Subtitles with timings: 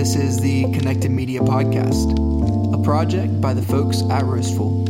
[0.00, 2.14] This is the Connected Media Podcast,
[2.72, 4.86] a project by the folks at Roastful,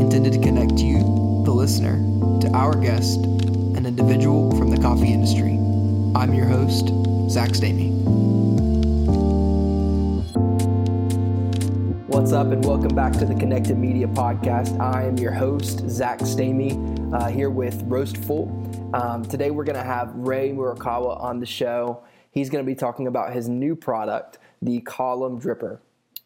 [0.00, 1.00] intended to connect you,
[1.44, 1.96] the listener,
[2.42, 5.54] to our guest, an individual from the coffee industry.
[6.14, 6.90] I'm your host,
[7.28, 7.90] Zach Stamey.
[12.06, 14.78] What's up, and welcome back to the Connected Media Podcast.
[14.78, 18.46] I am your host, Zach Stamey, uh, here with Roastful.
[18.94, 22.04] Um, today, we're going to have Ray Murakawa on the show.
[22.36, 25.78] He's going to be talking about his new product, the Column Dripper.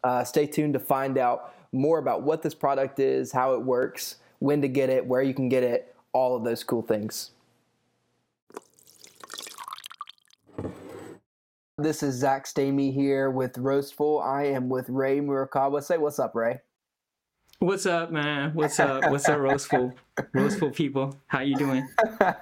[0.03, 4.17] Uh, stay tuned to find out more about what this product is, how it works,
[4.39, 7.31] when to get it, where you can get it, all of those cool things.
[11.77, 14.19] This is Zach Stamey here with Roastful.
[14.19, 15.81] I am with Ray Murakawa.
[15.81, 16.59] Say what's up, Ray.
[17.59, 18.53] What's up, man?
[18.53, 19.09] What's up?
[19.09, 19.93] What's up, Roastful?
[20.33, 21.87] Roastful people, how you doing?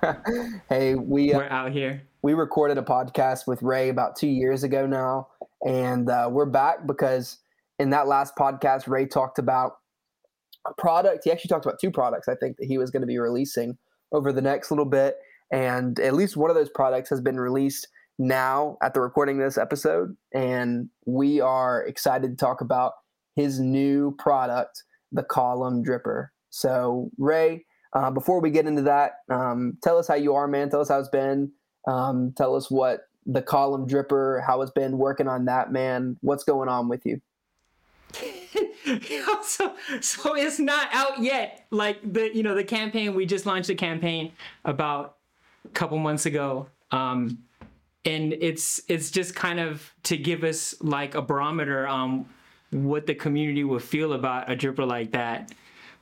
[0.70, 4.64] hey, we uh, we're out here we recorded a podcast with Ray about two years
[4.64, 5.28] ago now,
[5.66, 7.38] and uh, we're back because
[7.80, 9.78] in that last podcast, Ray talked about
[10.68, 11.24] a product.
[11.24, 13.78] He actually talked about two products, I think, that he was going to be releasing
[14.12, 15.16] over the next little bit.
[15.52, 19.48] And at least one of those products has been released now at the recording of
[19.48, 20.16] this episode.
[20.34, 22.94] And we are excited to talk about
[23.36, 26.28] his new product, the Column Dripper.
[26.50, 30.70] So, Ray, uh, before we get into that, um, tell us how you are, man.
[30.70, 31.52] Tell us how it's been
[31.90, 36.18] um, tell us what the column dripper, how it's been working on that, man.
[36.22, 37.20] What's going on with you?
[39.44, 41.66] so, so it's not out yet.
[41.72, 44.34] Like the, you know, the campaign we just launched a campaign
[44.66, 45.18] about
[45.66, 47.40] a couple months ago, um,
[48.06, 52.26] and it's it's just kind of to give us like a barometer on
[52.72, 55.52] what the community will feel about a dripper like that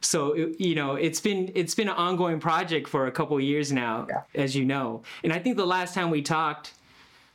[0.02, 4.08] so you know it's been it's been an ongoing project for a couple years now
[4.10, 4.22] yeah.
[4.36, 5.04] as you know.
[5.24, 6.74] And i think the last time we talked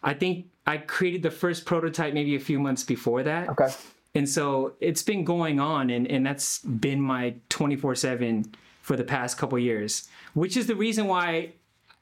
[0.02, 3.48] i think i created the first prototype maybe a few months before that.
[3.50, 3.68] Okay.
[4.14, 9.38] And so it's been going on and, and that's been my 24-7 for the past
[9.38, 11.52] couple years which is the reason why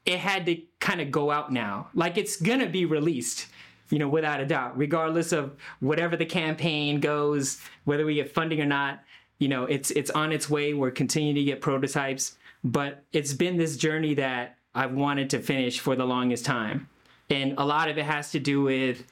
[0.05, 1.87] it had to kind of go out now.
[1.93, 3.47] Like it's gonna be released
[3.91, 8.61] you know without a doubt regardless of whatever the campaign goes whether we get funding
[8.61, 9.03] or not
[9.41, 10.73] you know it's it's on its way.
[10.73, 15.79] We're continuing to get prototypes but it's been this journey that i've wanted to finish
[15.79, 16.87] for the longest time.
[17.29, 19.05] And a lot of it has to do with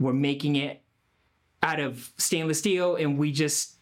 [0.00, 0.80] we're making it
[1.62, 3.76] out of stainless steel and we just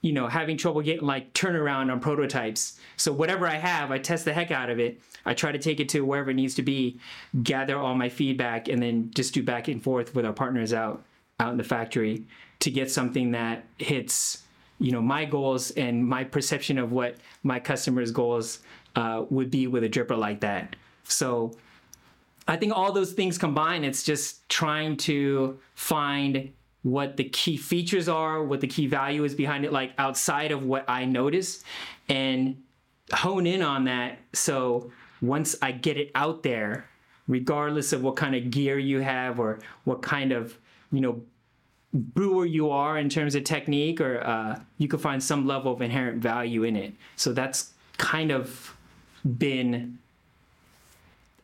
[0.00, 2.78] you know having trouble getting like turnaround on prototypes.
[2.96, 5.00] So whatever i have i test the heck out of it.
[5.26, 6.98] I try to take it to wherever it needs to be
[7.42, 11.02] gather all my feedback and then just do back and forth with our partners out
[11.40, 12.24] out in the factory
[12.60, 14.43] to get something that hits
[14.84, 18.58] you know my goals and my perception of what my customers' goals
[18.96, 20.76] uh, would be with a dripper like that.
[21.04, 21.52] So
[22.46, 26.52] I think all those things combined, it's just trying to find
[26.82, 30.64] what the key features are, what the key value is behind it, like outside of
[30.64, 31.64] what I notice,
[32.10, 32.62] and
[33.10, 34.18] hone in on that.
[34.34, 34.92] So
[35.22, 36.90] once I get it out there,
[37.26, 40.58] regardless of what kind of gear you have or what kind of
[40.92, 41.22] you know
[41.94, 45.80] brewer you are in terms of technique, or uh, you could find some level of
[45.80, 46.92] inherent value in it.
[47.16, 48.76] So that's kind of
[49.38, 49.98] been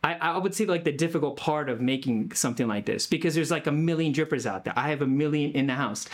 [0.03, 3.51] I, I, would say like the difficult part of making something like this because there's
[3.51, 4.73] like a million drippers out there.
[4.75, 6.07] I have a million in the house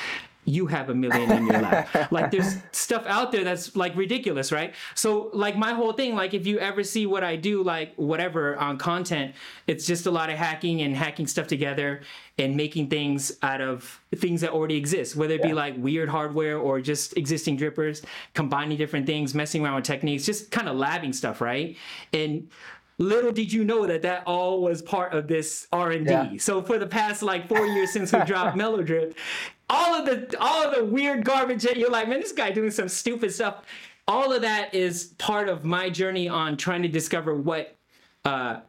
[0.48, 2.10] you have a million in your lap.
[2.12, 4.74] like there's stuff out there that's like ridiculous, right?
[4.96, 8.56] So like my whole thing, like if you ever see what I do, like whatever
[8.56, 9.36] on content,
[9.68, 12.00] it's just a lot of hacking and hacking stuff together
[12.38, 16.58] and making things out of things that already exist, whether it be like weird hardware
[16.58, 21.14] or just existing drippers, combining different things, messing around with techniques, just kind of labbing
[21.14, 21.76] stuff, right?
[22.14, 22.48] And
[23.00, 26.32] little did you know that that all was part of this r&d yeah.
[26.40, 29.14] so for the past like four years since we dropped Melodrip
[29.70, 32.72] all of the all of the weird garbage that you're like man this guy doing
[32.72, 33.64] some stupid stuff.
[34.08, 37.76] All of that is part of my journey on trying to discover what
[38.26, 38.62] uh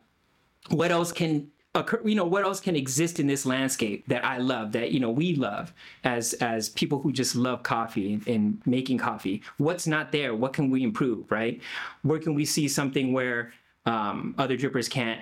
[0.69, 4.39] what else can occur you know what else can exist in this landscape that i
[4.39, 5.73] love that you know we love
[6.03, 9.43] as as people who just love coffee and, and making coffee.
[9.59, 10.35] What's not there?
[10.35, 11.61] What can we improve right?
[12.03, 13.53] Where can we see something where
[13.89, 15.21] um, other drippers can't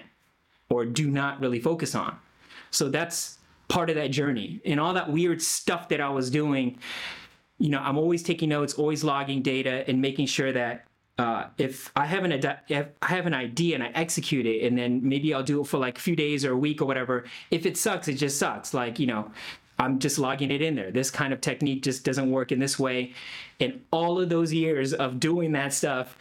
[0.69, 2.19] or do not really focus on.
[2.71, 3.36] So that's
[3.69, 6.79] part of that journey and all that weird stuff that I was doing.
[7.59, 10.87] You know, I'm always taking notes, always logging data, and making sure that
[11.19, 12.33] uh, if I have an
[12.69, 15.67] if I have an idea and I execute it, and then maybe I'll do it
[15.67, 17.25] for like a few days or a week or whatever.
[17.51, 18.75] If it sucks, it just sucks.
[18.75, 19.31] Like you know,
[19.79, 20.91] I'm just logging it in there.
[20.91, 23.15] This kind of technique just doesn't work in this way.
[23.61, 26.19] And all of those years of doing that stuff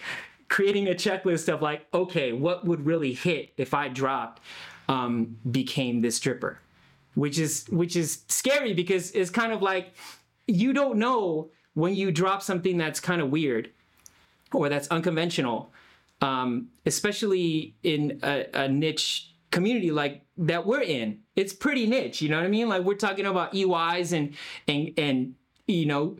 [0.47, 4.41] creating a checklist of like, okay, what would really hit if I dropped
[4.87, 6.57] um, became this dripper.
[7.15, 9.93] Which is which is scary because it's kind of like
[10.47, 13.69] you don't know when you drop something that's kind of weird
[14.53, 15.71] or that's unconventional,
[16.21, 21.19] um, especially in a, a niche community like that we're in.
[21.35, 22.69] It's pretty niche, you know what I mean?
[22.69, 24.33] Like we're talking about EYs and
[24.67, 25.35] and and
[25.67, 26.17] you know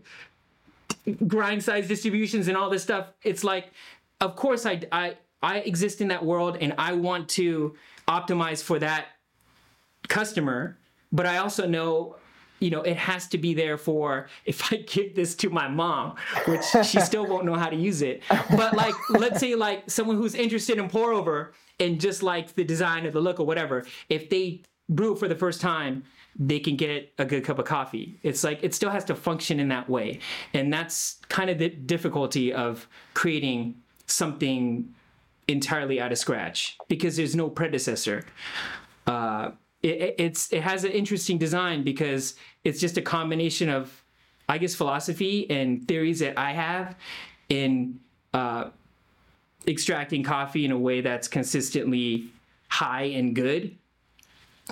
[1.27, 3.07] grind size distributions and all this stuff.
[3.23, 3.71] It's like,
[4.21, 7.75] of course I I I exist in that world and I want to
[8.07, 9.07] optimize for that
[10.07, 10.77] customer,
[11.11, 12.17] but I also know
[12.59, 16.15] you know, it has to be there for if I give this to my mom,
[16.47, 18.23] which she still won't know how to use it.
[18.29, 22.63] But like, let's say like someone who's interested in pour over and just like the
[22.63, 26.03] design or the look or whatever, if they brew it for the first time,
[26.37, 28.19] they can get a good cup of coffee.
[28.23, 30.19] It's like it still has to function in that way.
[30.53, 33.75] And that's kind of the difficulty of creating
[34.07, 34.93] something
[35.47, 38.25] entirely out of scratch because there's no predecessor.
[39.07, 39.51] Uh,
[39.85, 44.03] it, it's it has an interesting design because it's just a combination of
[44.49, 46.95] I guess philosophy and theories that I have
[47.49, 47.99] in
[48.33, 48.69] uh,
[49.67, 52.27] extracting coffee in a way that's consistently
[52.69, 53.75] high and good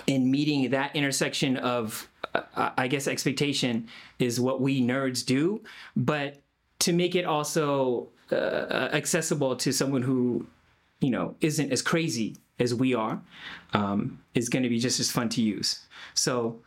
[0.08, 3.88] and meeting that intersection of uh, I guess expectation
[4.18, 5.62] is what we nerds do.
[5.96, 6.40] But
[6.80, 10.46] to make it also uh, accessible to someone who
[11.00, 13.20] you know isn't as crazy as we are
[13.72, 15.86] um, is going to be just as fun to use.
[16.14, 16.60] So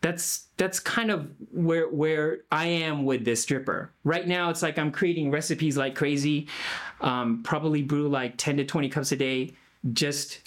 [0.00, 3.88] that's that's kind of where where I am with this dripper.
[4.04, 6.48] Right now, it's like I'm creating recipes like crazy.
[7.00, 9.54] Um, probably brew like 10 to 20 cups a day,
[9.92, 10.40] just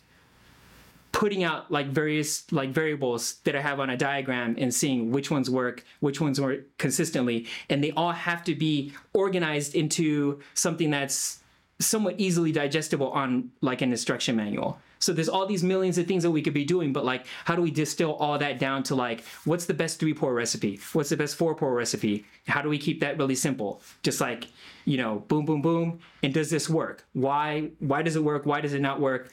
[1.11, 5.29] putting out like various like variables that I have on a diagram and seeing which
[5.29, 10.89] ones work, which ones work consistently, and they all have to be organized into something
[10.89, 11.40] that's
[11.81, 14.79] somewhat easily digestible on like an instruction manual.
[14.99, 17.55] So there's all these millions of things that we could be doing, but like, how
[17.55, 20.79] do we distill all that down to like, what's the best three pour recipe?
[20.93, 22.23] What's the best four pour recipe?
[22.47, 23.81] How do we keep that really simple?
[24.03, 24.47] Just like,
[24.85, 25.99] you know, boom, boom, boom.
[26.21, 27.03] And does this work?
[27.13, 27.71] Why?
[27.79, 28.45] Why does it work?
[28.45, 29.31] Why does it not work?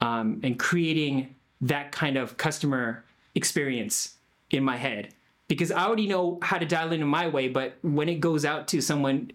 [0.00, 3.04] Um, and creating that kind of customer
[3.36, 4.16] experience
[4.50, 5.14] in my head
[5.48, 8.68] because I already know how to dial in my way, but when it goes out
[8.68, 9.30] to someone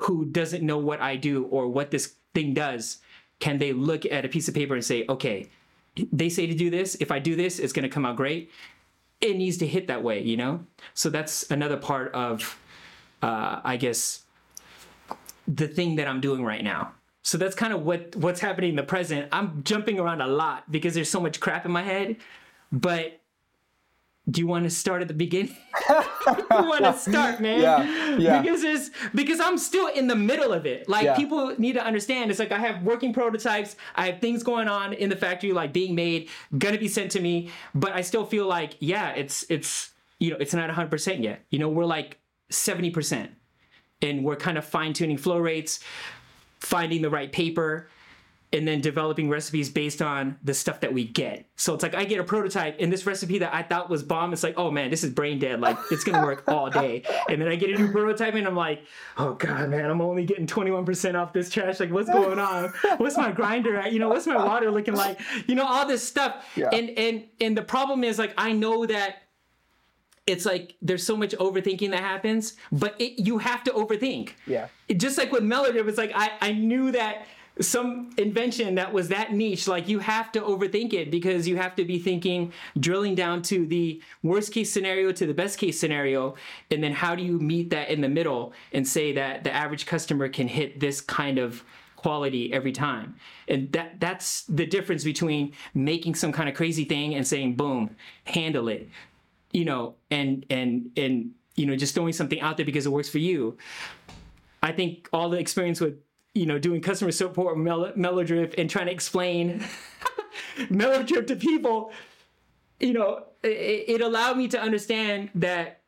[0.00, 2.98] who doesn't know what I do or what this thing does,
[3.38, 5.48] can they look at a piece of paper and say, okay,
[6.12, 6.94] they say to do this.
[6.96, 8.50] If I do this, it's going to come out great.
[9.20, 10.64] It needs to hit that way, you know?
[10.94, 12.58] So that's another part of,
[13.22, 14.22] uh, I guess,
[15.46, 16.92] the thing that I'm doing right now.
[17.22, 19.28] So that's kind of what what's happening in the present.
[19.30, 22.16] I'm jumping around a lot because there's so much crap in my head,
[22.72, 23.19] but
[24.28, 25.56] do you want to start at the beginning?
[25.88, 27.60] you want to start, man.
[27.60, 28.42] Yeah, yeah.
[28.42, 30.88] Because there's because I'm still in the middle of it.
[30.88, 31.16] Like yeah.
[31.16, 32.30] people need to understand.
[32.30, 33.76] It's like I have working prototypes.
[33.94, 36.28] I have things going on in the factory, like being made,
[36.58, 37.50] gonna be sent to me.
[37.74, 41.44] But I still feel like, yeah, it's it's you know, it's not 100 percent yet.
[41.50, 42.18] You know, we're like
[42.50, 43.30] 70 percent,
[44.02, 45.80] and we're kind of fine tuning flow rates,
[46.60, 47.88] finding the right paper
[48.52, 51.48] and then developing recipes based on the stuff that we get.
[51.54, 54.32] So it's like I get a prototype and this recipe that I thought was bomb,
[54.32, 55.60] it's like, oh man, this is brain dead.
[55.60, 57.04] Like it's gonna work all day.
[57.28, 58.82] And then I get a new prototype and I'm like,
[59.18, 61.78] oh god, man, I'm only getting 21% off this trash.
[61.78, 62.72] Like what's going on?
[62.96, 63.92] What's my grinder at?
[63.92, 65.20] You know, what's my water looking like?
[65.46, 66.44] You know, all this stuff.
[66.56, 66.70] Yeah.
[66.72, 69.22] And and and the problem is like I know that
[70.26, 74.30] it's like there's so much overthinking that happens, but it, you have to overthink.
[74.46, 74.68] Yeah.
[74.88, 77.26] It, just like with Melody, it was like I, I knew that
[77.60, 81.76] some invention that was that niche, like you have to overthink it because you have
[81.76, 86.34] to be thinking, drilling down to the worst case scenario to the best case scenario.
[86.70, 89.86] And then how do you meet that in the middle and say that the average
[89.86, 91.62] customer can hit this kind of
[91.96, 93.16] quality every time?
[93.48, 97.96] And that that's the difference between making some kind of crazy thing and saying, boom,
[98.24, 98.88] handle it.
[99.52, 103.08] You know, and and and you know, just throwing something out there because it works
[103.08, 103.58] for you.
[104.62, 105.98] I think all the experience with
[106.34, 109.64] you know, doing customer support Mel- Melodrip and trying to explain
[110.58, 111.92] Melodrip to people,
[112.78, 115.80] you know, it, it allowed me to understand that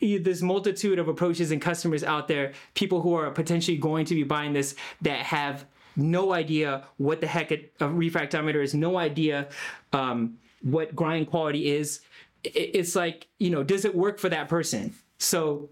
[0.00, 4.22] this multitude of approaches and customers out there, people who are potentially going to be
[4.22, 9.48] buying this that have no idea what the heck a, a refractometer is, no idea
[9.92, 12.00] um, what grind quality is.
[12.44, 14.94] It, it's like, you know, does it work for that person?
[15.18, 15.68] So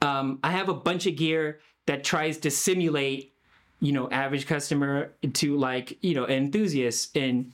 [0.00, 3.32] um, I have a bunch of gear that tries to simulate
[3.80, 7.52] you know average customer to like you know enthusiasts and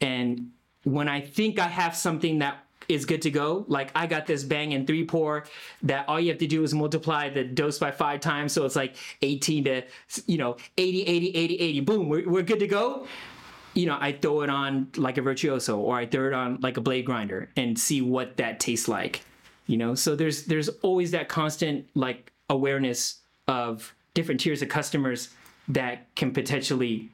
[0.00, 0.50] and
[0.84, 4.42] when i think i have something that is good to go like i got this
[4.42, 5.44] bang and three pour
[5.82, 8.52] that all you have to do is multiply the dose by five times.
[8.52, 9.82] So it's like 18 to
[10.26, 13.06] you know 80 80 80 80 boom we're, we're good to go.
[13.74, 16.76] You know, I throw it on like a virtuoso or I throw it on like
[16.76, 19.22] a blade grinder and see what that tastes like.
[19.66, 23.19] You know, so there's there's always that constant like awareness
[23.50, 25.30] of different tiers of customers
[25.68, 27.10] that can potentially,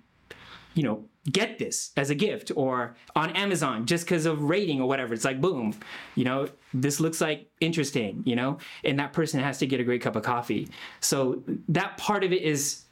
[0.74, 4.86] you know, get this as a gift or on Amazon just because of rating or
[4.86, 5.14] whatever.
[5.14, 5.74] It's like boom,
[6.14, 9.84] you know, this looks like interesting, you know, and that person has to get a
[9.84, 10.68] great cup of coffee.
[11.00, 12.82] So that part of it is,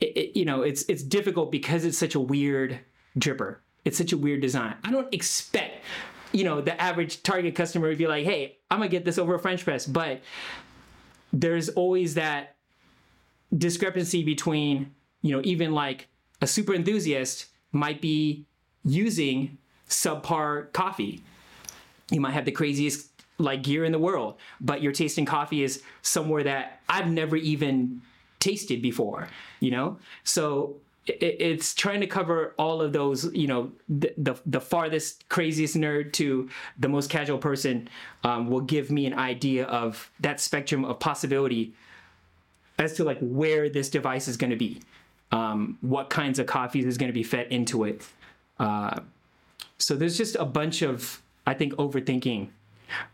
[0.00, 2.78] it, it, you know, it's it's difficult because it's such a weird
[3.18, 3.56] dripper.
[3.84, 4.76] It's such a weird design.
[4.84, 5.84] I don't expect,
[6.30, 9.34] you know, the average target customer would be like, hey, I'm gonna get this over
[9.34, 10.20] a French press, but
[11.32, 12.56] there's always that
[13.56, 16.08] discrepancy between, you know, even like
[16.40, 18.46] a super enthusiast might be
[18.84, 21.22] using subpar coffee.
[22.10, 25.82] You might have the craziest like gear in the world, but your tasting coffee is
[26.02, 28.02] somewhere that I've never even
[28.38, 29.28] tasted before,
[29.60, 29.98] you know?
[30.24, 35.76] So it's trying to cover all of those, you know, the, the, the farthest, craziest
[35.76, 37.88] nerd to the most casual person
[38.22, 41.74] um, will give me an idea of that spectrum of possibility
[42.82, 44.80] as to like where this device is going to be
[45.32, 48.06] um, what kinds of coffees is going to be fed into it.
[48.58, 49.00] Uh,
[49.78, 52.48] so there's just a bunch of, I think, overthinking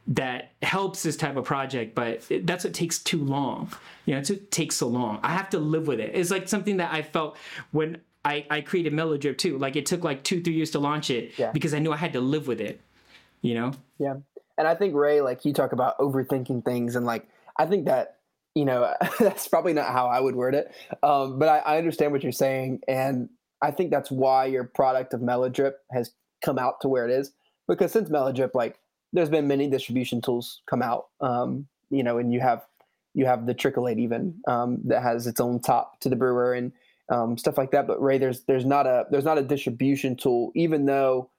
[0.08, 3.72] that helps this type of project, but it, that's what takes too long.
[4.04, 5.20] You know, it takes so long.
[5.22, 6.10] I have to live with it.
[6.12, 7.36] It's like something that I felt
[7.70, 9.56] when I, I created Melodrip too.
[9.56, 11.52] Like it took like two, three years to launch it yeah.
[11.52, 12.80] because I knew I had to live with it,
[13.40, 13.72] you know?
[13.98, 14.16] Yeah.
[14.58, 18.17] And I think Ray, like you talk about overthinking things and like, I think that
[18.58, 20.74] you know, that's probably not how I would word it.
[21.04, 22.80] Um, but I, I, understand what you're saying.
[22.88, 23.28] And
[23.62, 26.10] I think that's why your product of Melodrip has
[26.44, 27.30] come out to where it is.
[27.68, 28.80] Because since Melodrip, like,
[29.12, 32.66] there's been many distribution tools come out, um, you know, and you have
[33.14, 36.72] you have the Tricolate even um, that has its own top to the brewer and
[37.10, 37.86] um, stuff like that.
[37.86, 41.30] But Ray, there's there's not a there's not a distribution tool, even though,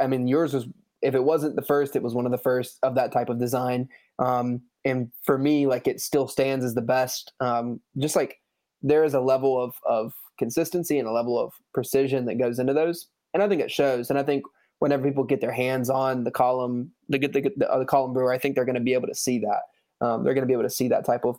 [0.00, 0.68] I mean, yours was
[1.00, 3.38] if it wasn't the first, it was one of the first of that type of
[3.40, 3.88] design.
[4.18, 7.32] Um, and for me, like it still stands as the best.
[7.40, 8.38] Um, just like
[8.82, 12.74] there is a level of of consistency and a level of precision that goes into
[12.74, 14.10] those, and I think it shows.
[14.10, 14.44] And I think
[14.78, 18.32] whenever people get their hands on the column, the the, the, uh, the column brewer,
[18.32, 19.62] I think they're going to be able to see that.
[20.04, 21.38] Um, they're going to be able to see that type of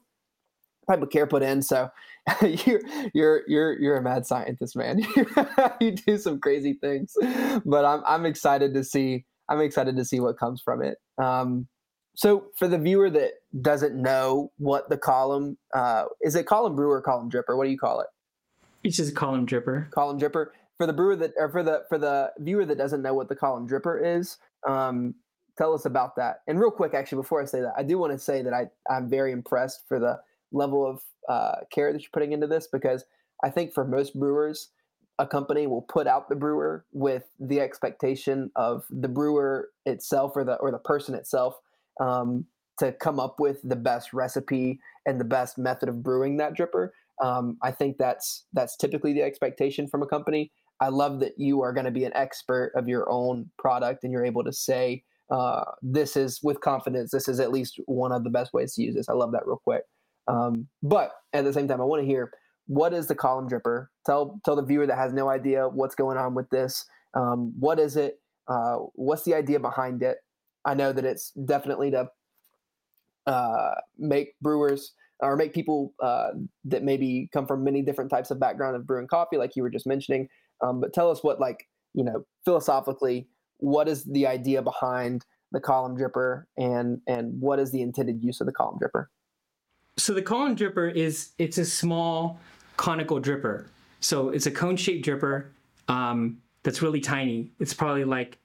[0.90, 1.62] type of care put in.
[1.62, 1.90] So
[2.42, 2.82] you're
[3.14, 5.06] you're you're you're a mad scientist, man.
[5.82, 7.14] you do some crazy things,
[7.66, 9.26] but I'm I'm excited to see.
[9.50, 10.98] I'm excited to see what comes from it.
[11.22, 11.68] Um,
[12.16, 17.02] so for the viewer that doesn't know what the column uh, is, it column brewer,
[17.02, 17.58] column dripper?
[17.58, 18.08] What do you call it?
[18.84, 19.90] It's just a column dripper.
[19.92, 20.48] Column dripper.
[20.78, 23.36] For the brewer that, or for the for the viewer that doesn't know what the
[23.36, 25.16] column dripper is, um,
[25.58, 26.42] tell us about that.
[26.48, 28.68] And real quick, actually, before I say that, I do want to say that I
[28.90, 30.20] I'm very impressed for the
[30.52, 33.06] level of uh, care that you're putting into this because
[33.44, 34.70] I think for most brewers,
[35.20, 40.44] a company will put out the brewer with the expectation of the brewer itself or
[40.44, 41.60] the or the person itself
[42.00, 42.46] um,
[42.80, 46.90] to come up with the best recipe and the best method of brewing that dripper.
[47.22, 50.52] Um, I think that's that's typically the expectation from a company.
[50.80, 54.12] I love that you are going to be an expert of your own product and
[54.12, 57.12] you're able to say uh, this is with confidence.
[57.12, 59.08] This is at least one of the best ways to use this.
[59.08, 59.84] I love that real quick.
[60.28, 62.32] Um, but at the same time, I want to hear
[62.68, 63.88] what is the column dripper.
[64.06, 66.86] Tell tell the viewer that has no idea what's going on with this.
[67.14, 68.20] Um, what is it?
[68.48, 70.18] Uh, what's the idea behind it?
[70.66, 72.10] I know that it's definitely to
[73.26, 76.32] uh, make brewers or make people uh,
[76.66, 79.70] that maybe come from many different types of background of brewing coffee, like you were
[79.70, 80.28] just mentioning.
[80.62, 83.28] Um, but tell us what, like, you know, philosophically,
[83.58, 88.42] what is the idea behind the column dripper, and and what is the intended use
[88.42, 89.06] of the column dripper?
[89.98, 92.40] So the column dripper is it's a small
[92.78, 93.68] conical dripper.
[94.00, 95.46] So it's a cone-shaped dripper
[95.88, 97.52] um, that's really tiny.
[97.60, 98.40] It's probably like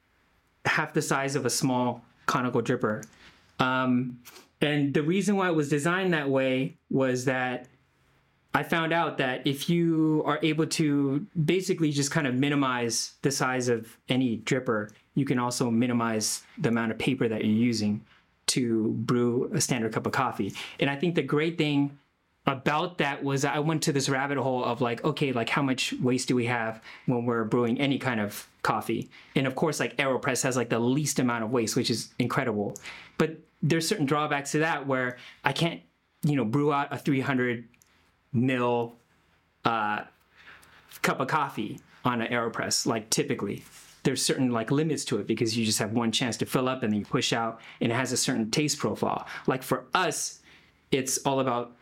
[0.67, 3.05] half the size of a small conical dripper.
[3.59, 4.21] Um,
[4.61, 7.67] and the reason why it was designed that way was that
[8.55, 13.31] I found out that if you are able to basically just kind of minimize the
[13.31, 18.05] size of any dripper, you can also minimize the amount of paper that you're using
[18.47, 20.55] to brew a standard cup of coffee.
[20.81, 21.99] And I think the great thing
[22.49, 25.93] about that was I went to this rabbit hole of like, okay, like how much
[26.01, 29.11] waste do we have when we're brewing any kind of coffee?
[29.37, 32.77] And of course, like AeroPress has like the least amount of waste, which is incredible.
[33.19, 35.83] But there's certain drawbacks to that where I can't,
[36.23, 37.69] you know, brew out a 300
[38.33, 38.97] mil
[39.65, 40.05] uh,
[41.03, 43.65] cup of coffee on an AeroPress, like typically.
[44.05, 46.83] There's certain like limits to it because you just have one chance to fill up
[46.83, 49.27] and then you push out and it has a certain taste profile.
[49.47, 50.41] Like for us,
[50.91, 51.77] it's all about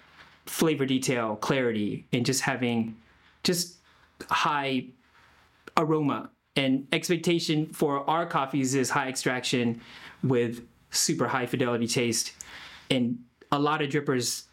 [0.47, 2.97] flavor detail, clarity, and just having
[3.43, 3.77] just
[4.31, 4.87] high
[5.77, 6.31] aroma.
[6.57, 9.81] And expectation for our coffees is high extraction
[10.23, 12.33] with super high fidelity taste.
[12.91, 13.19] And
[13.53, 14.45] a lot of drippers,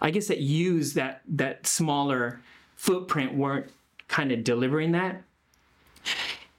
[0.00, 2.40] I guess, that use that that smaller
[2.76, 3.70] footprint weren't
[4.08, 5.22] kind of delivering that.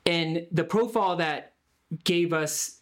[0.06, 1.54] And the profile that
[2.04, 2.82] gave us,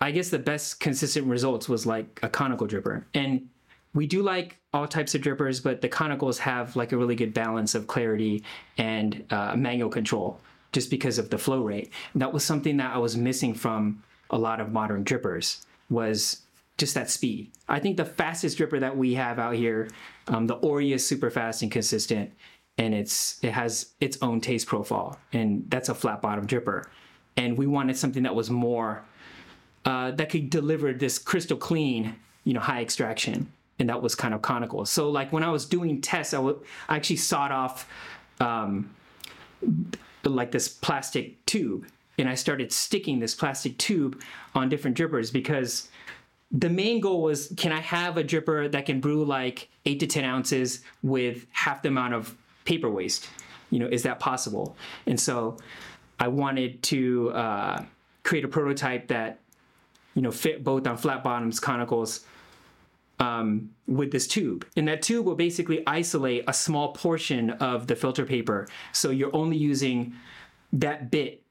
[0.00, 3.04] I guess, the best consistent results was like a conical dripper.
[3.14, 3.48] And
[3.94, 7.32] we do like all types of drippers, but the conicals have like a really good
[7.32, 8.42] balance of clarity
[8.76, 10.40] and uh, manual control
[10.72, 11.92] just because of the flow rate.
[12.12, 16.42] And that was something that I was missing from a lot of modern drippers was
[16.76, 17.52] just that speed.
[17.68, 19.88] I think the fastest dripper that we have out here,
[20.26, 22.32] um, the Orea is super fast and consistent,
[22.78, 26.86] and it's it has its own taste profile, and that's a flat bottom dripper.
[27.36, 29.04] And we wanted something that was more
[29.84, 34.34] uh, that could deliver this crystal clean, you know, high extraction, and that was kind
[34.34, 34.84] of conical.
[34.84, 37.88] So like when I was doing tests, I, I actually sawed off
[38.40, 38.94] um,
[40.24, 41.86] like this plastic tube,
[42.18, 44.20] and I started sticking this plastic tube
[44.54, 45.88] on different drippers because
[46.52, 50.06] the main goal was can I have a dripper that can brew like eight to
[50.06, 53.28] 10 ounces with half the amount of paper waste?
[53.70, 54.76] You know, is that possible?
[55.06, 55.56] And so
[56.20, 57.84] I wanted to uh,
[58.22, 59.40] create a prototype that,
[60.14, 62.24] you know, fit both on flat bottoms, conicals,
[63.20, 64.66] um, with this tube.
[64.76, 68.68] And that tube will basically isolate a small portion of the filter paper.
[68.92, 70.14] So you're only using
[70.72, 71.42] that bit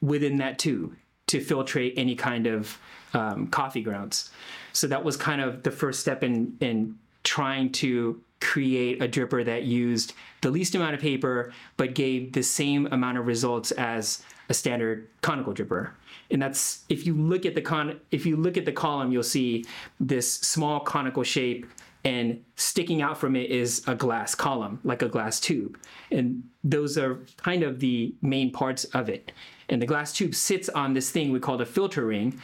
[0.00, 0.96] within that tube
[1.28, 2.78] to filtrate any kind of
[3.14, 4.30] um, coffee grounds.
[4.72, 9.44] So that was kind of the first step in in trying to create a dripper
[9.44, 14.24] that used the least amount of paper but gave the same amount of results as
[14.48, 15.90] a standard conical dripper.
[16.32, 19.22] And that's if you look at the con if you look at the column you'll
[19.22, 19.64] see
[20.00, 21.66] this small conical shape
[22.04, 25.78] and sticking out from it is a glass column like a glass tube.
[26.10, 29.30] And those are kind of the main parts of it.
[29.68, 32.40] And the glass tube sits on this thing we call a filter ring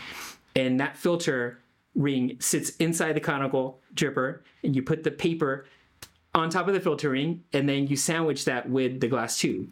[0.55, 1.59] and that filter
[1.95, 5.67] ring sits inside the conical dripper and you put the paper
[6.35, 9.69] on top of the filter ring and then you sandwich that with the glass tube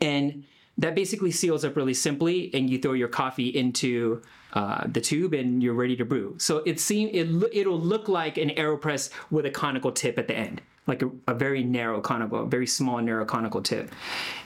[0.00, 0.44] and
[0.80, 4.20] that basically seals up really simply and you throw your coffee into
[4.54, 8.38] uh, the tube and you're ready to brew so it seem it it'll look like
[8.38, 12.44] an aeropress with a conical tip at the end like a, a very narrow conical
[12.46, 13.90] very small narrow conical tip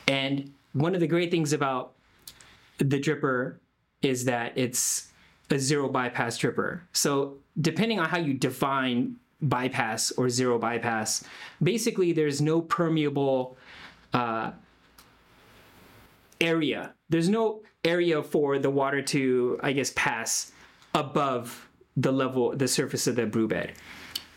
[0.09, 1.93] and one of the great things about
[2.79, 3.57] the dripper
[4.03, 5.09] is that it's
[5.51, 6.81] a zero bypass dripper.
[6.93, 11.25] So depending on how you define bypass or zero bypass,
[11.63, 13.57] basically there's no permeable
[14.13, 14.53] uh,
[16.45, 16.95] area.
[17.09, 20.53] There's no area for the water to, I guess, pass
[20.95, 23.73] above the level, the surface of the brew bed.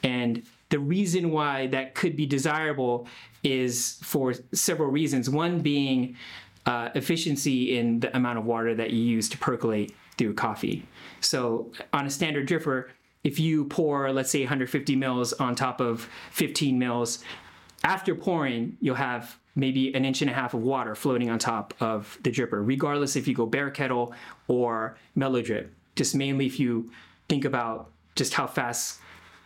[0.04, 3.08] And the reason why that could be desirable
[3.43, 5.30] is for several reasons.
[5.30, 6.15] One being
[6.65, 10.86] uh, efficiency in the amount of water that you use to percolate through coffee.
[11.22, 12.89] So on a standard dripper,
[13.24, 17.24] if you pour, let's say 150 mils on top of 15 mils,
[17.84, 21.74] after pouring, you'll have maybe an inch and a half of water floating on top
[21.80, 24.13] of the dripper, regardless if you go bare kettle
[24.48, 25.67] or Melodrip.
[25.96, 26.91] Just mainly if you
[27.28, 29.00] think about just how fast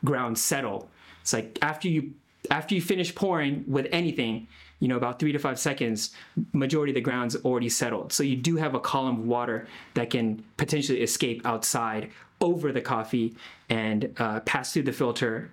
[0.03, 0.89] grounds settle.
[1.21, 2.13] It's like after you
[2.49, 4.47] after you finish pouring with anything,
[4.79, 6.13] you know, about three to five seconds,
[6.53, 8.11] majority of the ground's already settled.
[8.11, 12.09] So you do have a column of water that can potentially escape outside
[12.41, 13.35] over the coffee
[13.69, 15.51] and uh, pass through the filter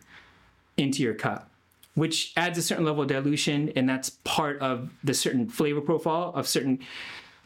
[0.78, 1.47] into your cup,
[1.98, 6.32] which adds a certain level of dilution, and that's part of the certain flavor profile
[6.34, 6.78] of certain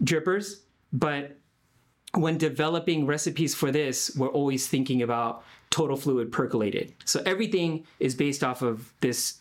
[0.03, 0.61] drippers.
[0.93, 1.39] But
[2.15, 6.93] when developing recipes for this, we're always thinking about total fluid percolated.
[7.07, 9.39] So everything is based off of this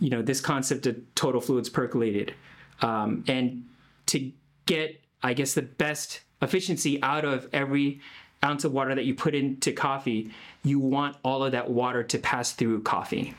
[0.00, 2.34] you know this concept of total fluids percolated
[2.82, 3.64] um, and
[4.06, 4.32] to
[4.66, 8.00] get i guess the best efficiency out of every
[8.44, 10.30] ounce of water that you put into coffee
[10.62, 13.34] you want all of that water to pass through coffee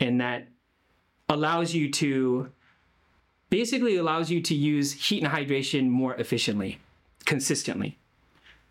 [0.00, 0.48] and that
[1.28, 2.50] allows you to
[3.50, 6.78] basically allows you to use heat and hydration more efficiently
[7.24, 7.98] consistently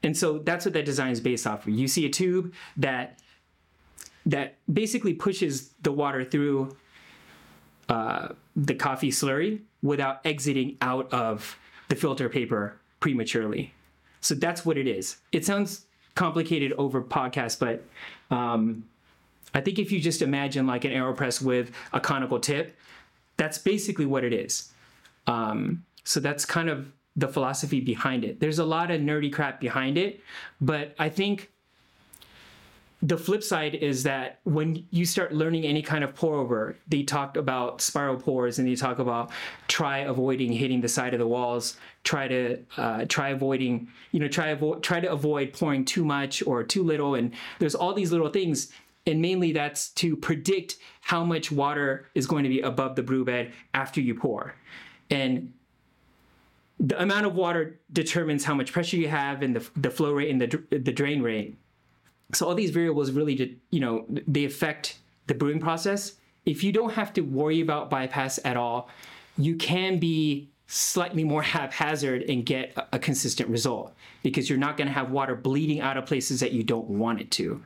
[0.03, 3.19] and so that's what that design is based off of you see a tube that
[4.27, 6.75] that basically pushes the water through
[7.87, 13.73] uh, the coffee slurry without exiting out of the filter paper prematurely.
[14.19, 15.17] So that's what it is.
[15.31, 15.85] It sounds
[16.15, 17.85] complicated over podcast, but
[18.35, 18.83] um,
[19.53, 22.77] I think if you just imagine like an AeroPress with a conical tip,
[23.37, 24.71] that's basically what it is.
[25.25, 28.39] Um, so that's kind of the philosophy behind it.
[28.39, 30.21] There's a lot of nerdy crap behind it,
[30.61, 31.49] but I think
[33.01, 37.03] the flip side is that when you start learning any kind of pour over, they
[37.03, 39.29] talk about spiral pours and they talk about
[39.67, 44.27] try avoiding hitting the side of the walls, try to uh, try avoiding, you know,
[44.27, 48.11] try avo- try to avoid pouring too much or too little, and there's all these
[48.11, 48.71] little things,
[49.07, 53.25] and mainly that's to predict how much water is going to be above the brew
[53.25, 54.53] bed after you pour,
[55.09, 55.53] and
[56.79, 60.29] the amount of water determines how much pressure you have and the, the flow rate
[60.29, 61.57] and the, the drain rate
[62.33, 66.13] so all these variables really, you know, they affect the brewing process.
[66.45, 68.89] If you don't have to worry about bypass at all,
[69.37, 74.87] you can be slightly more haphazard and get a, consistent result because you're not going
[74.87, 77.63] to have water bleeding out of places that you don't want it to.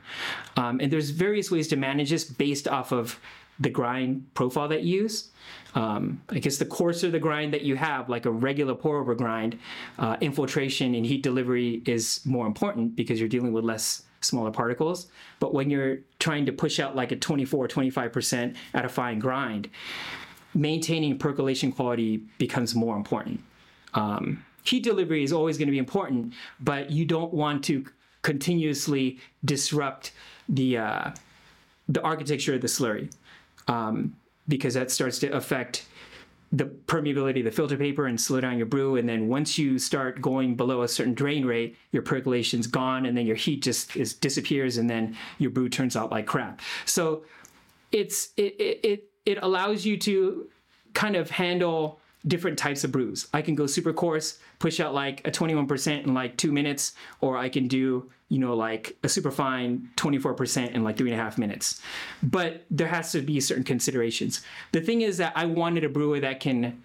[0.56, 3.18] Um, and there's various ways to manage this based off of
[3.58, 5.30] the grind profile that you use.
[5.74, 9.14] Um, I guess the coarser the grind that you have, like a regular pour over
[9.14, 9.58] grind,
[9.98, 15.08] uh, infiltration and heat delivery is more important because you're dealing with less smaller particles.
[15.40, 19.68] But when you're trying to push out like a 24 25% at a fine grind,
[20.54, 23.40] maintaining percolation quality becomes more important.
[23.94, 27.84] Um, heat delivery is always going to be important, but you don't want to
[28.22, 30.12] continuously disrupt
[30.48, 31.10] the uh,
[31.88, 33.12] the architecture of the slurry
[33.68, 34.16] um,
[34.48, 35.86] because that starts to affect
[36.52, 38.96] the permeability of the filter paper and slow down your brew.
[38.96, 43.16] And then once you start going below a certain drain rate, your percolation's gone, and
[43.16, 46.60] then your heat just is disappears, and then your brew turns out like crap.
[46.84, 47.24] So
[47.90, 49.11] it's it it it
[49.42, 50.48] allows you to
[50.94, 53.26] kind of handle different types of brews.
[53.32, 57.36] I can go super coarse, push out like a 21% in like two minutes, or
[57.36, 61.22] I can do, you know, like a super fine 24% in like three and a
[61.22, 61.80] half minutes.
[62.22, 64.42] But there has to be certain considerations.
[64.70, 66.80] The thing is that I wanted a brewer that can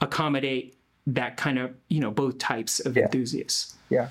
[0.00, 0.74] accommodate
[1.06, 3.04] that kind of, you know, both types of Yeah.
[3.04, 3.76] enthusiasts.
[3.90, 4.08] Yeah.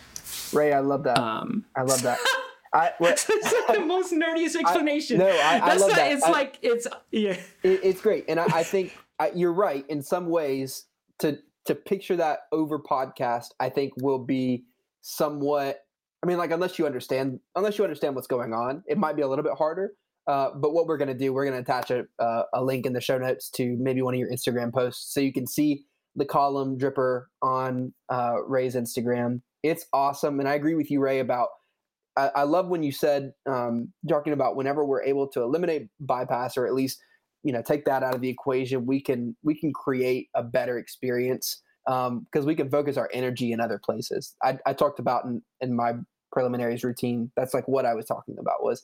[0.54, 1.18] Ray, I love that.
[1.18, 2.20] Um, I love that.
[2.74, 5.20] I, what, it's like the most nerdiest explanation.
[5.20, 6.12] no, I- I love not, that.
[6.12, 7.32] It's I- like, it's, yeah.
[7.64, 10.86] it, it's great, and I, I think I, you're right in some ways.
[11.20, 14.66] To to picture that over podcast, I think will be
[15.02, 15.80] somewhat.
[16.24, 19.24] I mean, like unless you understand, unless you understand what's going on, it might be
[19.24, 19.94] a little bit harder.
[20.28, 22.86] Uh, but what we're going to do, we're going to attach a, uh, a link
[22.86, 25.86] in the show notes to maybe one of your Instagram posts, so you can see
[26.16, 29.42] the column dripper on uh, Ray's Instagram.
[29.64, 31.48] It's awesome, and I agree with you, Ray, about
[32.18, 36.58] I, I love when you said um, talking about whenever we're able to eliminate bypass
[36.58, 37.00] or at least
[37.44, 40.78] you know take that out of the equation, we can we can create a better
[40.78, 44.36] experience because we can focus our energy in other places.
[44.44, 45.94] I, I talked about in, in my
[46.34, 47.32] preliminaries routine.
[47.38, 48.84] That's like what I was talking about was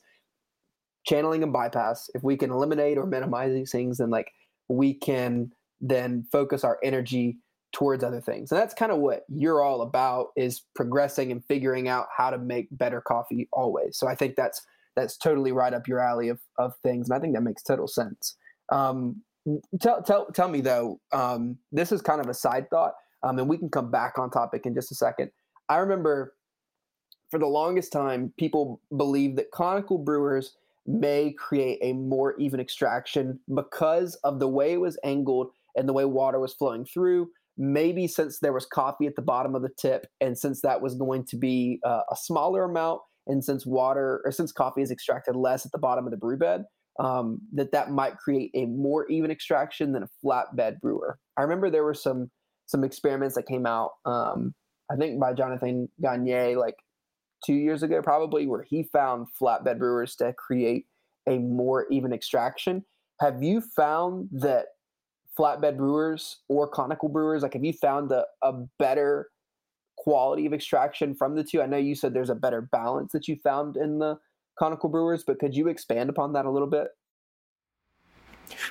[1.06, 2.08] channeling and bypass.
[2.14, 4.30] If we can eliminate or minimize these things, then like
[4.68, 7.36] we can then focus our energy
[7.74, 8.50] towards other things.
[8.50, 12.38] And that's kind of what you're all about is progressing and figuring out how to
[12.38, 13.98] make better coffee always.
[13.98, 14.62] So I think that's
[14.96, 17.08] that's totally right up your alley of, of things.
[17.08, 18.36] And I think that makes total sense.
[18.70, 19.22] Um,
[19.80, 22.92] tell, tell, tell me though, um, this is kind of a side thought,
[23.24, 25.32] um, and we can come back on topic in just a second.
[25.68, 26.34] I remember
[27.30, 30.54] for the longest time, people believed that conical brewers
[30.86, 35.92] may create a more even extraction because of the way it was angled and the
[35.92, 37.28] way water was flowing through.
[37.56, 40.94] Maybe since there was coffee at the bottom of the tip, and since that was
[40.94, 45.36] going to be uh, a smaller amount, and since water or since coffee is extracted
[45.36, 46.64] less at the bottom of the brew bed,
[46.98, 51.18] um, that that might create a more even extraction than a flatbed brewer.
[51.36, 52.30] I remember there were some
[52.66, 54.54] some experiments that came out, um,
[54.90, 56.76] I think by Jonathan Gagne, like
[57.44, 60.86] two years ago, probably, where he found flatbed brewers to create
[61.28, 62.84] a more even extraction.
[63.20, 64.66] Have you found that
[65.38, 69.30] flatbed brewers or conical brewers, like, have you found a, a better
[69.96, 71.62] quality of extraction from the two?
[71.62, 74.18] I know you said there's a better balance that you found in the
[74.58, 76.88] conical brewers, but could you expand upon that a little bit?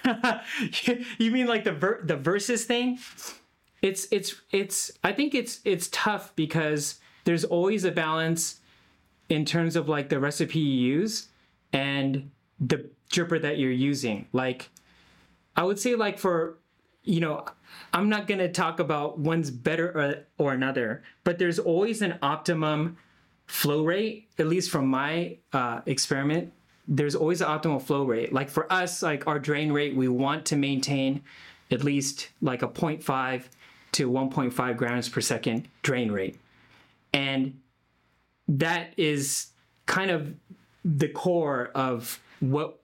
[1.18, 3.00] you mean like the ver- the versus thing?
[3.82, 8.60] It's it's it's I think it's it's tough because there's always a balance
[9.30, 11.28] in terms of like the recipe you use
[11.72, 14.28] and the dripper that you're using.
[14.32, 14.70] Like
[15.56, 16.58] I would say like for
[17.04, 17.46] you know
[17.94, 22.18] I'm not going to talk about one's better or, or another, but there's always an
[22.22, 22.98] optimum
[23.46, 26.54] flow rate at least from my uh, experiment
[26.88, 28.34] there's always an optimal flow rate.
[28.34, 31.24] Like for us, like our drain rate, we want to maintain
[31.72, 33.44] at least like a 0.5
[33.94, 36.38] to 1.5 grams per second drain rate.
[37.14, 37.60] And
[38.48, 39.48] that is
[39.86, 40.34] kind of
[40.84, 42.80] the core of what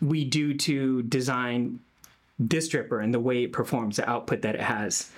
[0.00, 1.80] we do to design
[2.48, 5.10] this dripper and the way it performs, the output that it has.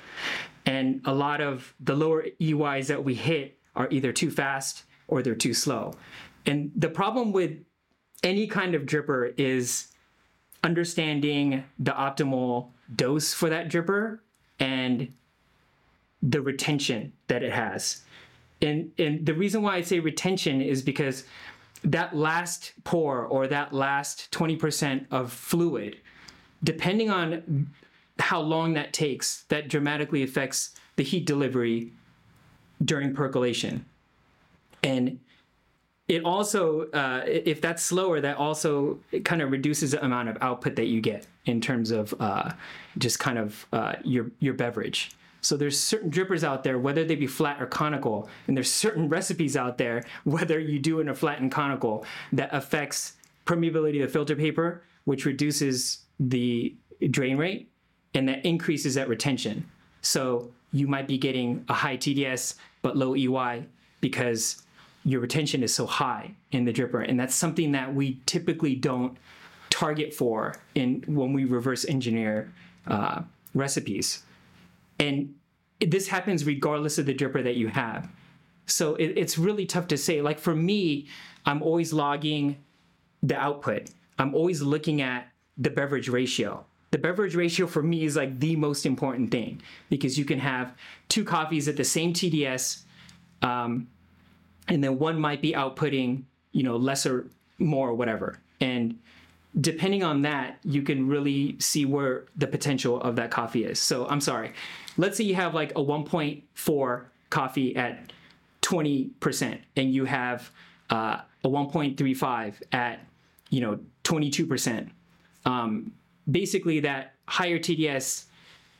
[0.66, 5.22] And a lot of the lower EYs that we hit are either too fast or
[5.22, 5.94] they're too slow.
[6.46, 7.52] And the problem with
[8.22, 9.88] any kind of dripper is
[10.62, 14.20] understanding the optimal dose for that dripper
[14.58, 15.12] and
[16.22, 18.02] the retention that it has.
[18.62, 21.24] And and the reason why I say retention is because
[21.84, 25.98] that last pour or that last 20% of fluid,
[26.62, 27.70] depending on
[28.18, 31.92] how long that takes, that dramatically affects the heat delivery
[32.84, 33.84] during percolation.
[34.82, 35.18] And
[36.06, 40.76] it also, uh, if that's slower, that also kind of reduces the amount of output
[40.76, 42.52] that you get in terms of uh,
[42.98, 45.12] just kind of uh, your your beverage.
[45.40, 49.08] So there's certain drippers out there, whether they be flat or conical, and there's certain
[49.18, 53.14] recipes out there, whether you do in a flat and conical, that affects
[53.46, 56.74] permeability of the filter paper, which reduces the
[57.10, 57.70] drain rate,
[58.14, 59.68] and that increases that retention.
[60.02, 63.64] So you might be getting a high TDS but low EY
[64.00, 64.62] because
[65.04, 69.16] your retention is so high in the dripper, and that's something that we typically don't
[69.70, 72.52] target for in when we reverse engineer
[72.86, 73.22] uh,
[73.54, 74.22] recipes.
[74.98, 75.34] And
[75.80, 78.08] this happens regardless of the dripper that you have.
[78.66, 80.22] So it, it's really tough to say.
[80.22, 81.08] Like for me,
[81.44, 82.56] I'm always logging
[83.22, 83.90] the output.
[84.18, 86.64] I'm always looking at the beverage ratio.
[86.90, 90.74] The beverage ratio for me is like the most important thing because you can have
[91.08, 92.82] two coffees at the same TDS,
[93.42, 93.88] um,
[94.68, 97.26] and then one might be outputting, you know, lesser,
[97.58, 98.38] more, whatever.
[98.60, 98.98] And
[99.60, 103.78] depending on that, you can really see where the potential of that coffee is.
[103.78, 104.52] So I'm sorry.
[104.96, 108.12] Let's say you have like a 1.4 coffee at
[108.62, 110.50] 20%, and you have
[110.90, 113.00] uh, a 1.35 at,
[113.50, 114.90] you know, 22%.
[115.44, 115.92] Um,
[116.30, 118.24] basically, that higher TDS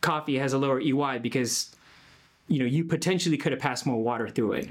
[0.00, 1.74] coffee has a lower EY because,
[2.48, 4.68] you know, you potentially could have passed more water through it.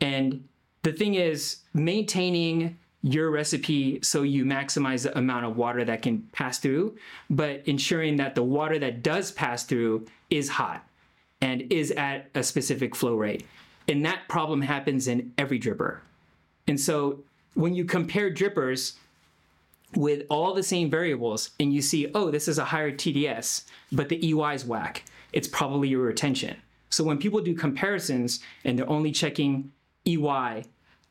[0.00, 0.48] And
[0.82, 6.22] the thing is, maintaining your recipe so you maximize the amount of water that can
[6.32, 6.96] pass through,
[7.30, 10.86] but ensuring that the water that does pass through is hot
[11.40, 13.44] and is at a specific flow rate.
[13.88, 15.98] And that problem happens in every dripper.
[16.68, 17.18] And so
[17.54, 18.94] when you compare drippers
[19.94, 24.08] with all the same variables and you see, oh, this is a higher TDS, but
[24.08, 26.56] the EY is whack, it's probably your retention.
[26.90, 29.72] So when people do comparisons and they're only checking
[30.06, 30.64] EY,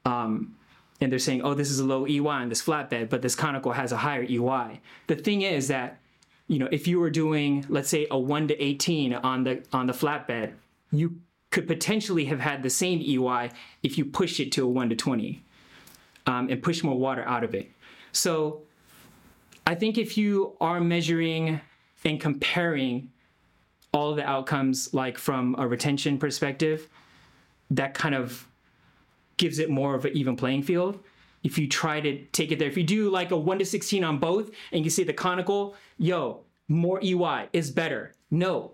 [0.05, 0.55] um,
[1.01, 3.71] and they're saying, oh, this is a low EY on this flatbed, but this conical
[3.71, 4.79] has a higher EY.
[5.07, 5.99] The thing is that,
[6.47, 9.87] you know, if you were doing, let's say, a 1 to 18 on the on
[9.87, 10.53] the flatbed,
[10.91, 11.15] you
[11.49, 13.49] could potentially have had the same EY
[13.83, 15.41] if you pushed it to a 1 to 20
[16.27, 17.71] um, and push more water out of it.
[18.11, 18.61] So
[19.65, 21.61] I think if you are measuring
[22.03, 23.11] and comparing
[23.93, 26.89] all the outcomes, like from a retention perspective,
[27.69, 28.47] that kind of
[29.37, 30.99] gives it more of an even playing field.
[31.43, 34.03] If you try to take it there, if you do like a 1 to 16
[34.03, 38.13] on both and you see the conical, yo, more EY is better.
[38.29, 38.73] No,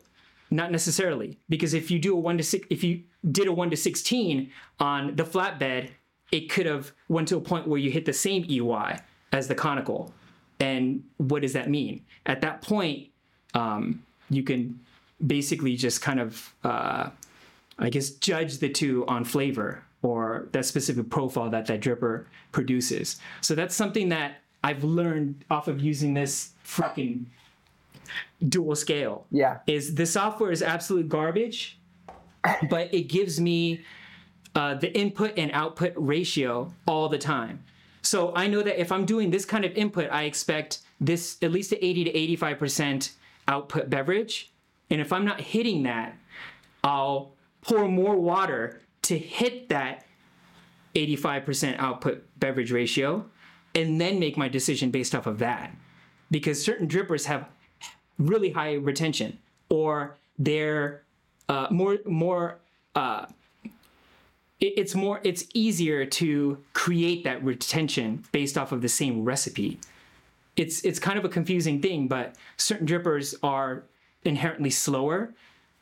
[0.52, 1.40] not necessarily.
[1.50, 4.52] Because if you do a 1 to 6, if you did a 1 to 16
[4.80, 5.92] on the flatbed,
[6.32, 9.00] it could have went to a point where you hit the same EY
[9.32, 10.14] as the conical.
[10.60, 12.04] And what does that mean?
[12.26, 13.10] At that point,
[13.54, 14.80] um, you can
[15.26, 17.10] basically just kind of, uh,
[17.80, 23.20] I guess, judge the two on flavor or that specific profile that that dripper produces.
[23.42, 27.30] So that's something that I've learned off of using this fucking
[28.50, 29.26] dual scale.
[29.32, 29.60] Yeah.
[29.68, 31.80] Is the software is absolute garbage,
[32.70, 33.82] but it gives me
[34.56, 37.64] uh, the input and output ratio all the time.
[38.08, 41.52] So I know that if I'm doing this kind of input, I expect this at
[41.52, 43.12] least a 80 to 85%
[43.50, 44.50] output beverage.
[44.90, 46.18] And if I'm not hitting that,
[46.86, 50.06] I'll pour more water to hit that
[50.96, 53.26] 85% output beverage ratio
[53.76, 55.76] and then make my decision based off of that.
[56.32, 57.50] Because certain drippers have
[58.18, 61.04] really high retention or they're
[61.50, 62.60] uh, more, more,
[62.96, 63.26] uh,
[64.60, 69.80] it's more, it's easier to create that retention based off of the same recipe.
[70.56, 73.84] It's, it's kind of a confusing thing, but certain drippers are
[74.24, 75.34] inherently slower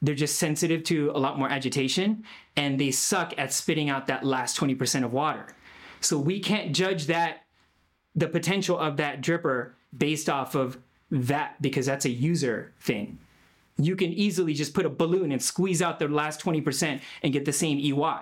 [0.02, 2.24] they're just sensitive to a lot more agitation
[2.56, 5.48] and they suck at spitting out that last 20% of water.
[6.02, 7.44] So we can't judge that
[8.16, 10.78] the potential of that dripper based off of
[11.12, 13.18] that because that's a user thing.
[13.78, 17.46] You can easily just put a balloon and squeeze out the last 20% and get
[17.46, 18.20] the same EY,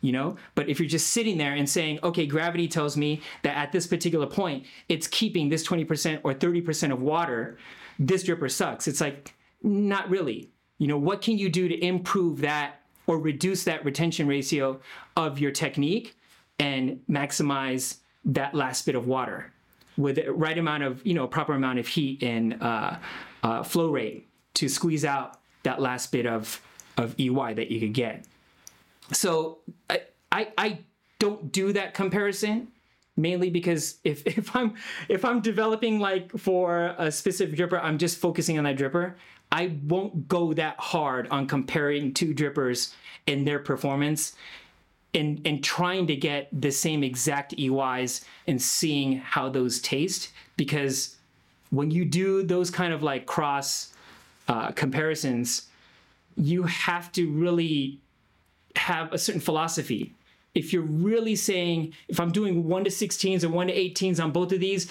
[0.00, 0.36] you know?
[0.54, 3.86] But if you're just sitting there and saying, okay, gravity tells me that at this
[3.86, 7.58] particular point, it's keeping this 20% or 30% of water,
[7.98, 8.88] this dripper sucks.
[8.88, 13.64] It's like, not really you know, what can you do to improve that or reduce
[13.64, 14.80] that retention ratio
[15.14, 16.16] of your technique
[16.58, 19.52] and maximize that last bit of water?
[19.96, 22.96] with the right amount of you know proper amount of heat and uh,
[23.42, 26.60] uh, flow rate to squeeze out that last bit of
[26.96, 28.24] of EY that you could get.
[29.12, 30.78] So I I, I
[31.18, 32.68] don't do that comparison
[33.16, 34.74] mainly because if, if I'm
[35.08, 39.14] if I'm developing like for a specific dripper, I'm just focusing on that dripper.
[39.52, 42.94] I won't go that hard on comparing two drippers
[43.26, 44.34] and their performance
[45.12, 51.16] and and trying to get the same exact EYs and seeing how those taste because
[51.70, 53.92] when you do those kind of like cross
[54.48, 55.68] uh, comparisons,
[56.36, 58.00] you have to really
[58.76, 60.14] have a certain philosophy.
[60.54, 64.32] If you're really saying, if I'm doing one to 16s or one to 18s on
[64.32, 64.90] both of these,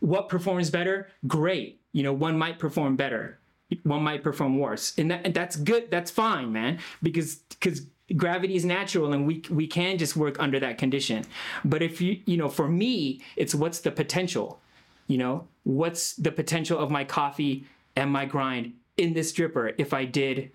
[0.00, 1.08] what performs better?
[1.26, 1.80] Great.
[1.92, 3.38] You know, one might perform better,
[3.82, 5.90] one might perform worse, and, that, and that's good.
[5.90, 7.82] That's fine, man, because because
[8.16, 11.24] gravity is natural and we we can just work under that condition.
[11.64, 14.60] But if you you know, for me, it's what's the potential.
[15.08, 17.66] You know, what's the potential of my coffee
[17.96, 20.52] and my grind in this dripper if I did,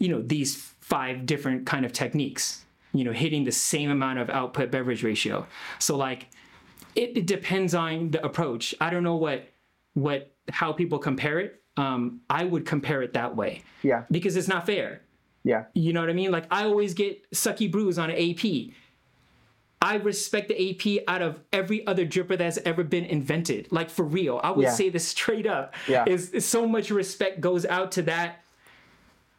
[0.00, 4.28] you know, these five different kind of techniques, you know, hitting the same amount of
[4.30, 5.46] output beverage ratio.
[5.78, 6.28] So like
[6.96, 8.74] it, it depends on the approach.
[8.80, 9.46] I don't know what
[9.94, 11.62] what how people compare it.
[11.76, 13.62] Um, I would compare it that way.
[13.82, 14.02] Yeah.
[14.10, 15.02] Because it's not fair.
[15.44, 15.64] Yeah.
[15.74, 16.32] You know what I mean?
[16.32, 18.74] Like I always get sucky brews on an AP.
[19.82, 23.68] I respect the AP out of every other dripper that's ever been invented.
[23.70, 24.40] Like for real.
[24.42, 24.72] I would Yeah.
[24.72, 25.74] say this straight up.
[25.88, 26.04] Yeah.
[26.06, 28.42] Is, is so much respect goes out to that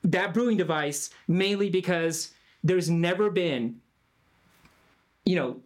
[0.04, 2.34] that brewing device mainly because
[2.64, 3.80] there's never been
[5.26, 5.58] you know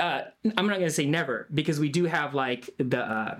[0.00, 0.22] uh,
[0.56, 3.38] i'm not to say never because we do have like the uh,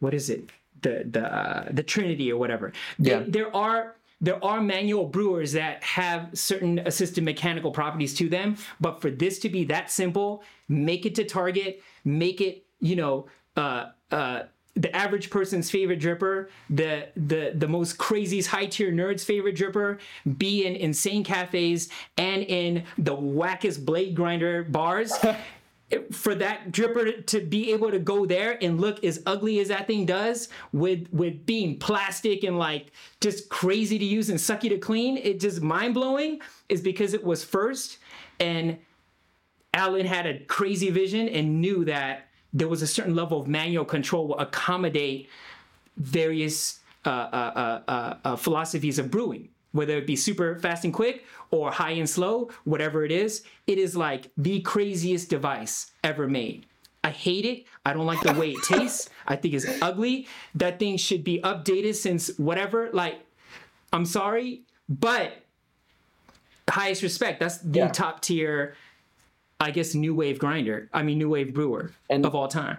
[0.00, 0.48] what is it
[0.82, 3.24] the the uh, the trinity or whatever There- Yeah.
[3.28, 9.00] there are there are manual brewers that have certain assisted mechanical properties to them but
[9.00, 13.86] for this to be that simple make it to target make it you know uh
[14.12, 14.42] uh
[14.76, 19.98] the average person's favorite dripper, the the the most craziest high tier nerds' favorite dripper,
[20.36, 25.12] be in insane cafes and in the wackest blade grinder bars.
[26.10, 29.86] for that dripper to be able to go there and look as ugly as that
[29.86, 34.78] thing does with with being plastic and like just crazy to use and sucky to
[34.78, 37.98] clean it just mind-blowing is because it was first
[38.40, 38.76] and
[39.74, 43.84] alan had a crazy vision and knew that there was a certain level of manual
[43.84, 45.28] control will accommodate
[45.98, 47.52] various uh, uh,
[47.86, 51.92] uh, uh, uh, philosophies of brewing, whether it be super fast and quick or high
[51.92, 53.44] and slow, whatever it is.
[53.66, 56.64] It is like the craziest device ever made.
[57.04, 57.66] I hate it.
[57.84, 59.10] I don't like the way it tastes.
[59.28, 60.26] I think it's ugly.
[60.54, 62.90] That thing should be updated since whatever.
[62.92, 63.20] Like,
[63.92, 65.32] I'm sorry, but
[66.68, 67.38] highest respect.
[67.38, 67.88] That's the Yeah.
[67.92, 68.74] top tier,
[69.58, 70.90] I guess, new wave grinder.
[70.92, 72.76] I mean, new wave brewer And- of all time.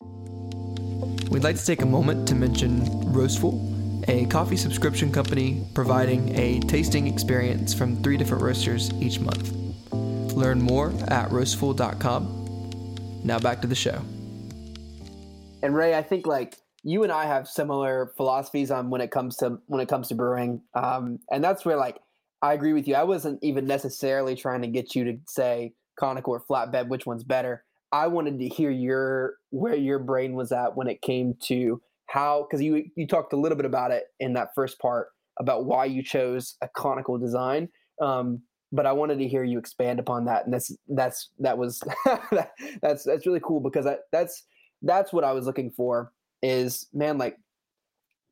[1.30, 6.60] We'd like to take a moment to mention Roastful, a coffee subscription company providing a
[6.60, 9.52] tasting experience from three different roasters each month.
[10.34, 13.20] Learn more at roastful.com.
[13.24, 14.02] Now back to the show.
[15.62, 19.36] And Ray, I think like you and I have similar philosophies on when it comes
[19.38, 21.98] to when it comes to brewing, um, and that's where like
[22.46, 22.94] I agree with you.
[22.94, 27.24] I wasn't even necessarily trying to get you to say conical or flatbed, which one's
[27.24, 27.64] better.
[27.90, 32.46] I wanted to hear your where your brain was at when it came to how
[32.48, 35.08] because you you talked a little bit about it in that first part
[35.40, 37.68] about why you chose a conical design.
[38.00, 41.82] Um, but I wanted to hear you expand upon that, and that's that's that was
[42.80, 44.44] that's that's really cool because that that's
[44.82, 46.12] that's what I was looking for.
[46.44, 47.38] Is man like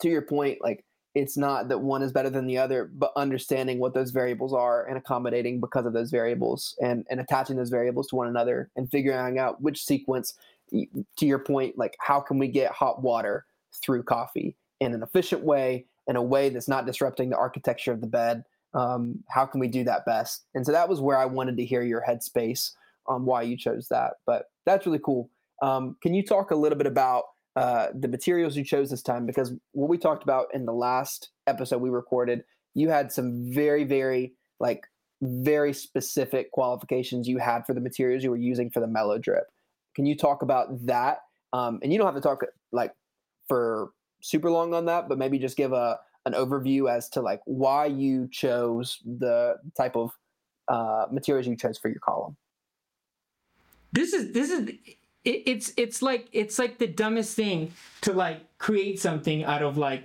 [0.02, 3.78] to your point, like it's not that one is better than the other, but understanding
[3.78, 8.08] what those variables are and accommodating because of those variables and and attaching those variables
[8.08, 10.34] to one another and figuring out which sequence.
[10.72, 13.44] To your point, like how can we get hot water
[13.82, 18.00] through coffee in an efficient way, in a way that's not disrupting the architecture of
[18.00, 18.44] the bed.
[18.72, 20.44] Um, how can we do that best?
[20.54, 22.72] And so that was where I wanted to hear your headspace
[23.06, 24.14] on why you chose that.
[24.26, 25.30] But that's really cool.
[25.62, 27.24] Um, can you talk a little bit about
[27.56, 29.26] uh, the materials you chose this time?
[29.26, 32.44] Because what we talked about in the last episode we recorded,
[32.74, 34.86] you had some very, very like
[35.22, 39.44] very specific qualifications you had for the materials you were using for the Melodrip.
[39.94, 41.18] Can you talk about that?
[41.52, 42.42] Um, and you don't have to talk
[42.72, 42.92] like
[43.48, 43.90] for
[44.22, 47.86] super long on that, but maybe just give a an overview as to like why
[47.86, 50.10] you chose the type of
[50.68, 52.36] uh, materials you chose for your column.
[53.92, 54.70] this is this is
[55.24, 57.72] it, it's it's like it's like the dumbest thing
[58.02, 60.04] to like create something out of like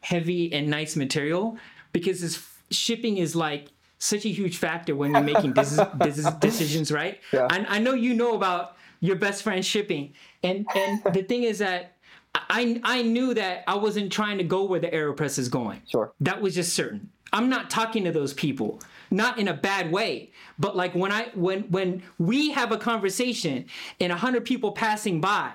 [0.00, 1.56] heavy and nice material
[1.92, 6.92] because this shipping is like such a huge factor when you're making business, business decisions
[6.92, 7.48] right Yeah.
[7.50, 10.12] and I know you know about your best friend shipping.
[10.42, 11.92] And and the thing is that
[12.34, 15.82] I I knew that I wasn't trying to go where the AeroPress is going.
[15.88, 16.12] Sure.
[16.20, 17.10] That was just certain.
[17.32, 18.80] I'm not talking to those people,
[19.10, 23.66] not in a bad way, but like when I when when we have a conversation
[24.00, 25.52] and a hundred people passing by,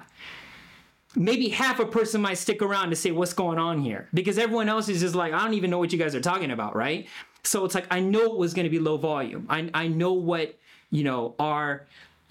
[1.15, 4.69] maybe half a person might stick around to say what's going on here because everyone
[4.69, 7.07] else is just like I don't even know what you guys are talking about, right?
[7.43, 9.45] So it's like I know it was going to be low volume.
[9.49, 10.57] I I know what
[10.89, 11.85] you know our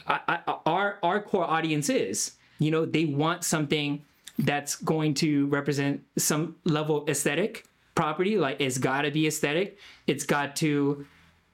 [0.06, 2.32] our our core audience is.
[2.58, 4.02] You know they want something
[4.38, 8.36] that's going to represent some level of aesthetic property.
[8.36, 9.78] Like it's got to be aesthetic.
[10.06, 11.06] It's got to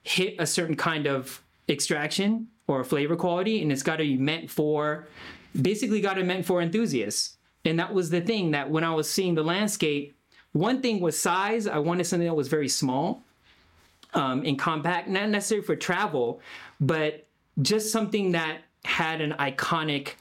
[0.09, 4.49] hit a certain kind of extraction or flavor quality, and it's got to be meant
[4.49, 5.07] for
[5.61, 7.37] basically got to meant for enthusiasts.
[7.63, 10.15] And that was the thing that when I was seeing the landscape,
[10.53, 11.67] one thing was size.
[11.67, 13.23] I wanted something that was very small
[14.15, 16.41] um, and compact, not necessarily for travel,
[16.79, 17.27] but
[17.61, 20.13] just something that had an iconic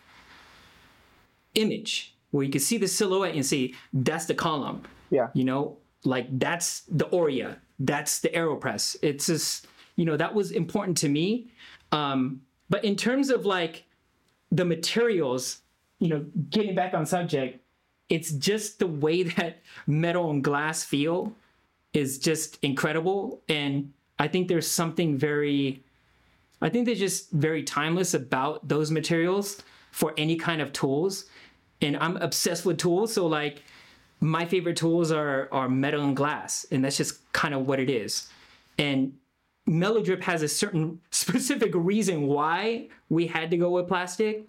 [1.55, 4.82] image where you could see the silhouette and see that's the column.
[5.11, 5.28] Yeah.
[5.32, 8.97] You know, like that's the Orea, that's the AeroPress.
[9.01, 9.66] It's just,
[9.99, 11.49] you know, that was important to me.
[11.90, 12.40] Um,
[12.70, 13.84] but in terms of like
[14.53, 15.61] the materials,
[15.99, 17.61] you know, getting back on subject,
[18.09, 21.34] it's just the way that metal and glass feel
[21.92, 23.42] is just incredible.
[23.49, 25.82] And I think there's something very,
[26.62, 31.24] I think they're just very timeless about those materials for any kind of tools.
[31.82, 33.12] And I'm obsessed with tools.
[33.12, 33.64] So like
[34.20, 36.66] my favorite tools are are metal and glass.
[36.70, 38.28] And that's just kind of what it is.
[38.78, 39.14] And
[39.68, 44.48] Melodrip has a certain specific reason why we had to go with plastic.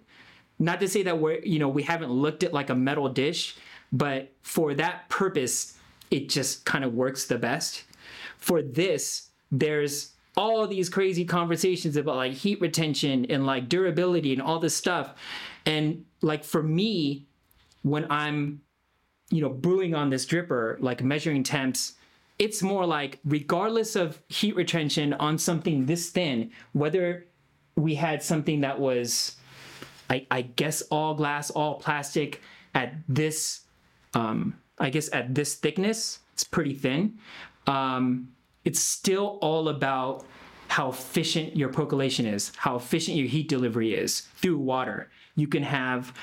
[0.58, 3.56] Not to say that we're, you know, we haven't looked at like a metal dish,
[3.92, 5.78] but for that purpose,
[6.10, 7.84] it just kind of works the best.
[8.36, 14.42] For this, there's all these crazy conversations about like heat retention and like durability and
[14.42, 15.14] all this stuff.
[15.66, 17.26] And like for me,
[17.82, 18.60] when I'm,
[19.30, 21.94] you know, brewing on this dripper, like measuring temps,
[22.40, 27.26] it's more like regardless of heat retention on something this thin, whether
[27.76, 29.36] we had something that was,
[30.08, 32.40] I, I guess, all glass, all plastic
[32.74, 33.60] at this,
[34.14, 37.18] um, I guess, at this thickness, it's pretty thin.
[37.66, 38.30] Um,
[38.64, 40.24] it's still all about
[40.68, 45.10] how efficient your percolation is, how efficient your heat delivery is through water.
[45.36, 46.14] You can have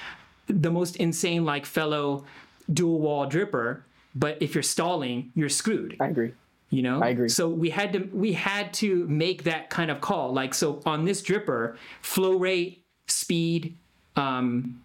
[0.48, 2.26] the most insane, like fellow
[2.74, 3.84] dual wall dripper,
[4.18, 5.96] but if you're stalling, you're screwed.
[6.00, 6.34] I agree.
[6.70, 7.02] you know?
[7.02, 7.30] I agree.
[7.30, 10.34] so we had to we had to make that kind of call.
[10.34, 13.78] Like so on this dripper flow rate speed
[14.16, 14.82] um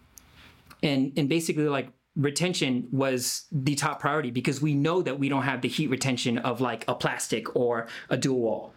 [0.81, 5.43] and and basically like retention was the top priority because we know that we don't
[5.43, 8.73] have the heat retention of like a plastic or a dual wall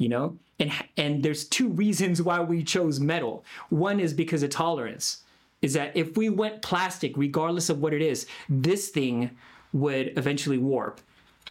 [0.00, 0.38] you know?
[0.58, 3.44] And and there's two reasons why we chose metal.
[3.68, 5.22] One is because of tolerance.
[5.62, 9.30] Is that if we went plastic regardless of what it is this thing
[9.72, 11.00] would eventually warp.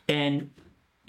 [0.07, 0.49] And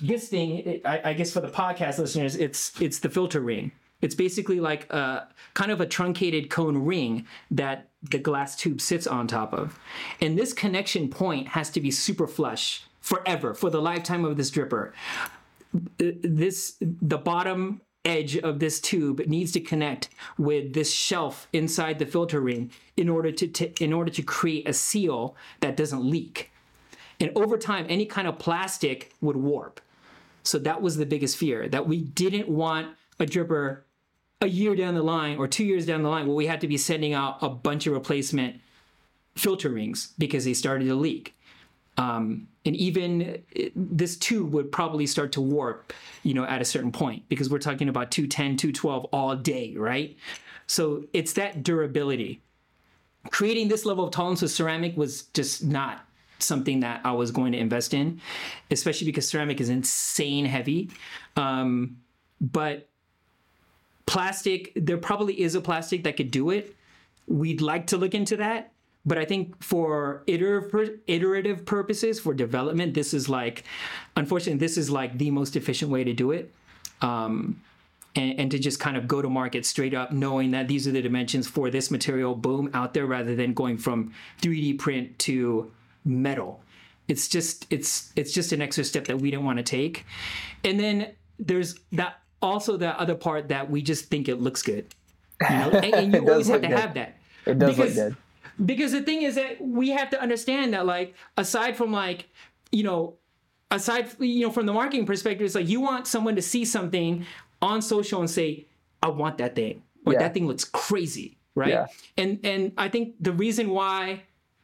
[0.02, 3.72] this thing I, I guess for the podcast listeners it's it's the filter ring.
[4.00, 9.06] It's basically like a kind of a truncated cone ring that the glass tube sits
[9.06, 9.78] on top of.
[10.22, 14.50] And this connection point has to be super flush forever for the lifetime of this
[14.50, 14.92] dripper.
[15.98, 20.08] This the bottom edge of this tube needs to connect
[20.38, 24.66] with this shelf inside the filter ring in order to, to in order to create
[24.66, 26.49] a seal that doesn't leak
[27.20, 29.80] and over time any kind of plastic would warp.
[30.42, 33.82] So that was the biggest fear that we didn't want a dripper
[34.40, 36.68] a year down the line or two years down the line where we had to
[36.68, 38.58] be sending out a bunch of replacement
[39.36, 41.36] filter rings because they started to leak.
[41.98, 43.42] Um, and even
[43.76, 45.92] this tube would probably start to warp
[46.22, 50.16] you know at a certain point because we're talking about 210 212 all day right?
[50.66, 52.40] So it's that durability.
[53.30, 56.06] Creating this level of tolerance with ceramic was just not
[56.42, 58.20] something that i was going to invest in
[58.70, 60.90] especially because ceramic is insane heavy.
[61.36, 61.98] Um,
[62.40, 62.88] but
[64.06, 66.74] plastic there probably is a plastic that could do it.
[67.26, 68.72] We'd like to look into that
[69.06, 73.64] but i think for iterative, purposes for development this is like
[74.14, 76.52] unfortunately this is like the most efficient way to do it.
[77.00, 77.62] Um,
[78.16, 80.90] and, and to just kind of go to market straight up knowing that these are
[80.90, 84.12] the dimensions for this material boom out there rather than going from
[84.42, 85.70] 3d print to
[86.04, 86.62] metal
[87.08, 90.04] it's just it's it's just an extra step that we don't want to take
[90.64, 94.86] and then there's that also that other part that we just think it looks good
[95.42, 96.78] you know and, and you always have to good.
[96.78, 98.16] have that It does because, look good.
[98.66, 102.28] because the thing is that we have to understand that like aside from like
[102.72, 103.14] you know
[103.70, 107.24] aside you know from the marketing perspective it's like you want someone to see something
[107.62, 108.66] on social and say
[109.02, 110.20] i want that thing or Yeah.
[110.20, 111.70] that thing looks crazy right?
[111.70, 111.86] Yeah.
[112.16, 114.22] And and I think the reason why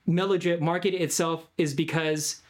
[0.08, 2.42] Melodrip marketed itself is because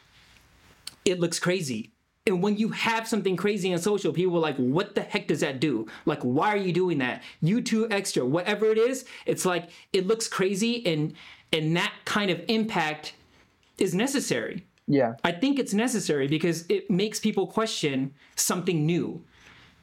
[1.04, 1.92] it looks crazy.
[2.26, 5.40] And when you have something crazy on social, people are like, what the heck does
[5.40, 5.86] that do?
[6.06, 7.22] Like, why are you doing that?
[7.40, 11.14] You YouTube extra, whatever it is, it's like it looks crazy and
[11.52, 13.14] and that kind of impact
[13.78, 14.66] is necessary.
[14.88, 15.14] Yeah.
[15.24, 19.24] I think it's necessary because it makes people question something new.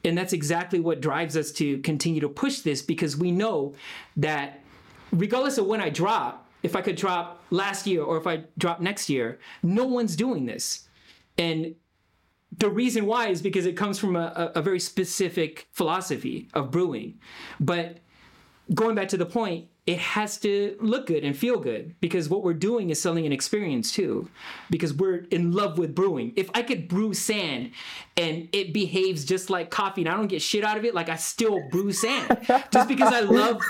[0.04, 3.74] And that's exactly what drives us to continue to push this because we know
[4.16, 4.60] that
[5.12, 8.80] regardless of when I drop, if I could drop last year or if I drop
[8.80, 10.88] next year, no one's doing this.
[11.36, 11.74] And
[12.56, 17.20] the reason why is because it comes from a, a, very specific philosophy of brewing.
[17.60, 17.98] But
[18.72, 22.42] going back to the point, it has to look good and feel good because what
[22.42, 24.30] we're doing is selling an experience too.
[24.70, 26.32] Because we're in love with brewing.
[26.36, 27.72] If I could brew sand
[28.16, 31.10] and it behaves just like coffee and I don't get shit out of it, like
[31.10, 33.60] I still brew sand just because I love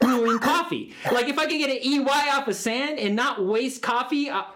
[0.00, 0.92] brewing coffee.
[1.12, 4.46] Like if I could get an EY off of sand and not waste coffee, I,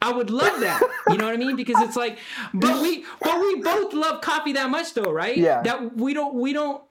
[0.00, 0.80] I would love that.
[1.10, 1.56] You know what I mean?
[1.56, 2.18] Because it's like,
[2.54, 5.36] but we, but we both love coffee that much, though, right?
[5.36, 5.62] Yeah.
[5.62, 6.82] That we don't, we don't.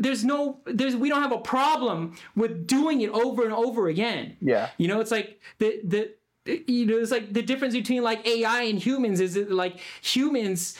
[0.00, 4.36] There's no, there's, we don't have a problem with doing it over and over again.
[4.40, 4.70] Yeah.
[4.78, 6.10] You know, it's like the the.
[6.44, 10.76] You know, it's like the difference between like AI and humans is that like humans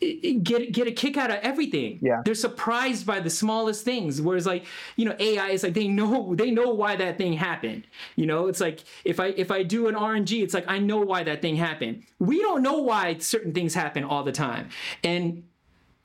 [0.00, 1.98] get get a kick out of everything.
[2.02, 2.22] Yeah.
[2.24, 4.20] They're surprised by the smallest things.
[4.20, 4.66] Whereas like,
[4.96, 7.86] you know, AI is like they know they know why that thing happened.
[8.14, 10.98] You know, it's like if I if I do an RNG, it's like I know
[10.98, 12.02] why that thing happened.
[12.18, 14.68] We don't know why certain things happen all the time.
[15.02, 15.44] And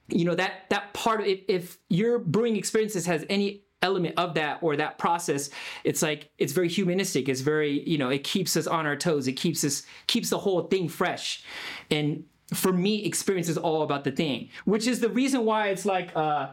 [0.07, 4.35] you know, that that part of if, if your brewing experiences has any element of
[4.35, 5.49] that or that process
[5.83, 9.27] it's like it's very humanistic it's very you know it keeps us on our toes
[9.27, 11.43] it keeps us keeps the whole thing fresh
[11.89, 12.23] and
[12.53, 16.15] for me experience is all about the thing which is the reason why it's like
[16.15, 16.49] uh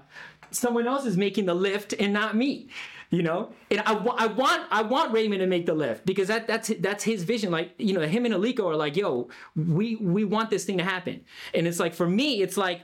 [0.51, 2.69] someone else is making the lift and not me
[3.11, 3.53] you know?
[3.71, 7.05] And I, I want i want raymond to make the lift because that that's that's
[7.05, 7.51] his vision.
[7.51, 10.85] Like you know him and aliko are like yo we we want this thing to
[10.85, 11.25] happen.
[11.55, 12.83] And it's like for me it's like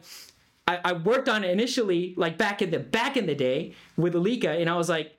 [0.67, 4.15] I, I worked on it initially like back in the back in the day with
[4.15, 5.13] alika and i was like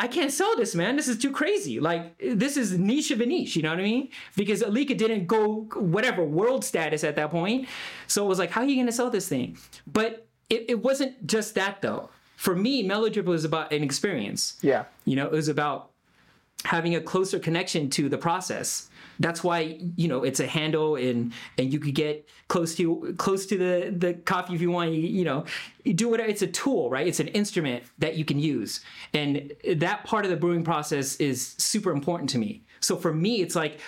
[0.00, 0.96] I can't sell this, man.
[0.96, 1.78] This is too crazy.
[1.78, 3.54] Like this is niche of a niche.
[3.54, 4.08] You know what I mean?
[4.34, 7.68] Because Alika didn't go whatever world status at that point.
[8.06, 9.58] So it was like, how are you gonna sell this thing?
[9.86, 12.08] But it, it wasn't just that though.
[12.36, 14.56] For me, Melodrip was about an experience.
[14.62, 14.84] Yeah.
[15.04, 15.90] You know, it was about
[16.64, 18.88] having a closer connection to the process.
[19.20, 23.46] That's why you know it's a handle and and you could get close to close
[23.46, 24.92] to the the coffee if you want.
[24.92, 25.44] You, you know,
[25.84, 26.28] you do whatever.
[26.28, 27.06] It's a tool, right?
[27.06, 28.80] It's an instrument that you can use,
[29.14, 32.62] and that part of the brewing process is super important to me.
[32.80, 33.78] So for me, it's like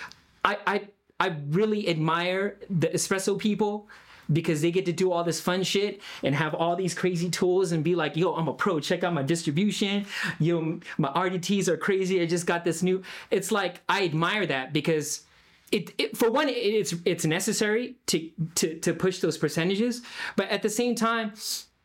[0.45, 0.87] I I
[1.19, 3.87] I really admire the espresso people
[4.31, 7.71] because they get to do all this fun shit and have all these crazy tools
[7.71, 8.79] and be like, yo, I'm a pro.
[8.79, 10.05] Check out my distribution.
[10.39, 12.21] Yo, my RDTs are crazy.
[12.21, 13.01] I just got this new.
[13.31, 15.25] It's like I admire that because
[15.71, 20.03] it, it for one, it, it's it's necessary to to to push those percentages,
[20.35, 21.33] but at the same time,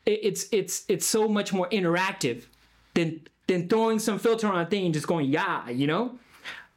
[0.05, 2.45] it, it's it's it's so much more interactive
[2.95, 6.19] than than throwing some filter on a thing and just going yeah, you know.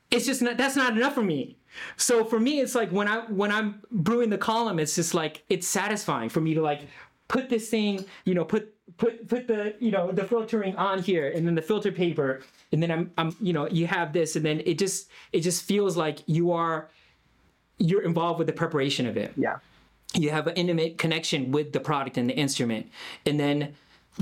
[0.10, 1.58] It's just not that's not enough for me.
[1.98, 5.44] So for me, it's like when I when I'm brewing the column, it's just like
[5.50, 6.82] it's satisfying for me to like
[7.28, 11.32] put this thing, you know, put put put the you know the filtering on here,
[11.32, 12.42] and then the filter paper,
[12.72, 15.64] and then I'm I'm you know you have this, and then it just it just
[15.64, 16.90] feels like you are
[17.78, 19.58] you're involved with the preparation of it Yeah.
[20.14, 22.92] you have an intimate connection with the product and the instrument
[23.26, 23.74] and then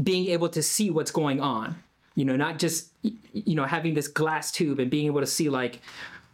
[0.02, 1.76] being able to see what's going on
[2.16, 5.50] you know not just you know having this glass tube and being able to see
[5.50, 5.82] like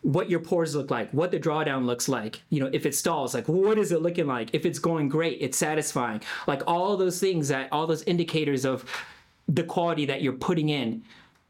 [0.05, 3.33] what your pores look like what the drawdown looks like you know if it stalls
[3.33, 7.19] like what is it looking like if it's going great it's satisfying like all those
[7.19, 8.85] things that all those indicators of
[9.47, 11.03] the quality that you're putting in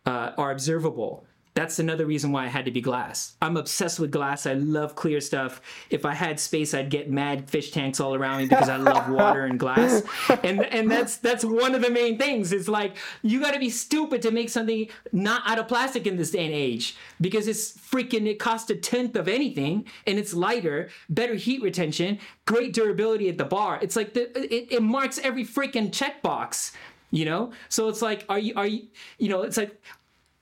[0.06, 1.25] uh, are observable.
[1.56, 3.38] That's another reason why I had to be glass.
[3.42, 4.46] I'm obsessed with glass.
[4.46, 5.62] I love clear stuff.
[5.90, 9.10] If I had space, I'd get mad fish tanks all around me because I love
[9.10, 10.04] water and glass.
[10.44, 12.52] And and that's that's one of the main things.
[12.52, 16.18] It's like you got to be stupid to make something not out of plastic in
[16.18, 20.34] this day and age because it's freaking it costs a tenth of anything and it's
[20.34, 23.80] lighter, better heat retention, great durability at the bar.
[23.82, 26.74] It's like the it, it marks every freaking checkbox
[27.12, 28.88] you know so it's like are you are you
[29.20, 29.80] you know it's like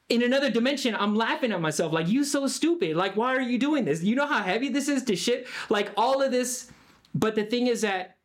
[0.09, 3.57] in another dimension i'm laughing at myself like you so stupid like why are you
[3.57, 6.71] doing this you know how heavy this is to ship like all of this
[7.15, 8.17] but the thing is that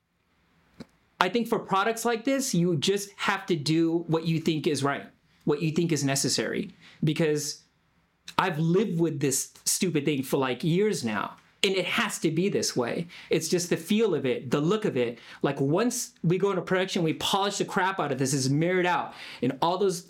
[1.21, 4.83] i think for products like this you just have to do what you think is
[4.83, 5.07] right
[5.45, 6.71] what you think is necessary
[7.03, 7.63] because
[8.37, 11.37] I've lived with this stupid thing for like years now.
[11.65, 13.09] And it has to be this way.
[13.31, 15.19] It's just the feel of it, the look of it.
[15.43, 18.87] Like once we go into production, we polish the crap out of this, it's mirrored
[18.87, 19.15] out.
[19.43, 20.09] And all those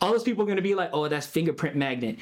[0.00, 2.18] all those people are going to be like, "Oh, that's fingerprint magnet."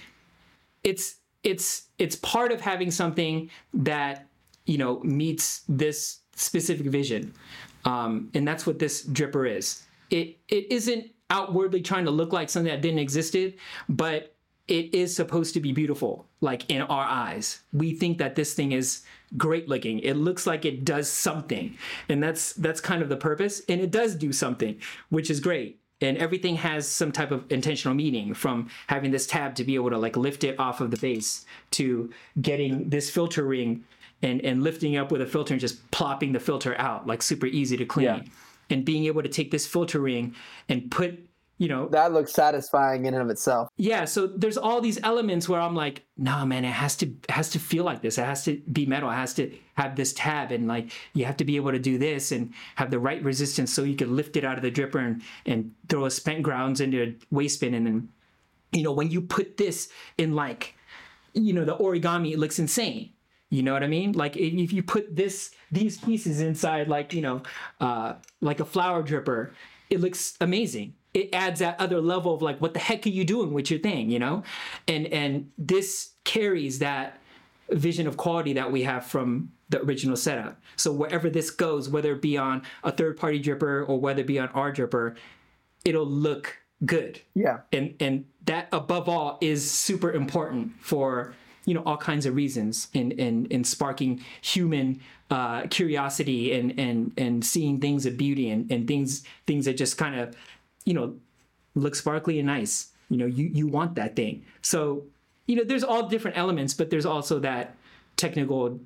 [0.84, 4.26] It's it's it's part of having something that
[4.66, 7.34] you know meets this specific vision,
[7.84, 9.84] um, and that's what this dripper is.
[10.10, 13.54] It it isn't outwardly trying to look like something that didn't existed,
[13.88, 14.34] but
[14.68, 17.62] it is supposed to be beautiful, like in our eyes.
[17.72, 19.02] We think that this thing is
[19.36, 19.98] great looking.
[20.00, 21.76] It looks like it does something.
[22.08, 23.62] And that's that's kind of the purpose.
[23.68, 25.80] And it does do something, which is great.
[26.00, 29.90] And everything has some type of intentional meaning from having this tab to be able
[29.90, 33.84] to like lift it off of the base to getting this filter ring
[34.22, 37.46] and, and lifting up with a filter and just plopping the filter out, like super
[37.46, 38.06] easy to clean.
[38.06, 38.22] Yeah.
[38.70, 40.34] And being able to take this filter ring
[40.68, 41.27] and put
[41.58, 43.68] you know that looks satisfying in and of itself.
[43.76, 47.30] Yeah so there's all these elements where i'm like nah man it has to it
[47.30, 48.16] has to feel like this.
[48.18, 49.10] It has to be metal.
[49.10, 51.98] It has to have this tab and like you have to be able to do
[51.98, 55.04] this and have the right resistance so you can lift it out of the dripper
[55.04, 57.74] and, and throw a spent grounds into a waste bin.
[57.74, 58.08] And then
[58.72, 60.74] you know when you put this in like
[61.34, 63.10] you know the origami it looks insane.
[63.50, 64.12] You know what I mean?
[64.12, 67.42] Like if you put this these pieces inside like, you know,
[67.80, 69.52] uh like a flower dripper,
[69.90, 70.94] it looks amazing.
[71.14, 73.80] It adds that other level of like what the heck are you doing with your
[73.80, 74.42] thing, you know?
[74.86, 77.18] And and this carries that
[77.70, 80.60] vision of quality that we have from the original setup.
[80.76, 84.26] So wherever this goes, whether it be on a third party dripper or whether it
[84.26, 85.16] be on our dripper,
[85.84, 87.20] it'll look good.
[87.34, 87.60] Yeah.
[87.72, 91.34] And and that above all is super important for
[91.64, 95.00] you know all kinds of reasons in in, in sparking human
[95.30, 99.98] uh, curiosity and and and seeing things of beauty and, and things things that just
[99.98, 100.34] kind of
[100.88, 101.14] you know
[101.74, 105.02] look sparkly and nice you know you you want that thing so
[105.46, 107.76] you know there's all different elements but there's also that
[108.16, 108.78] technical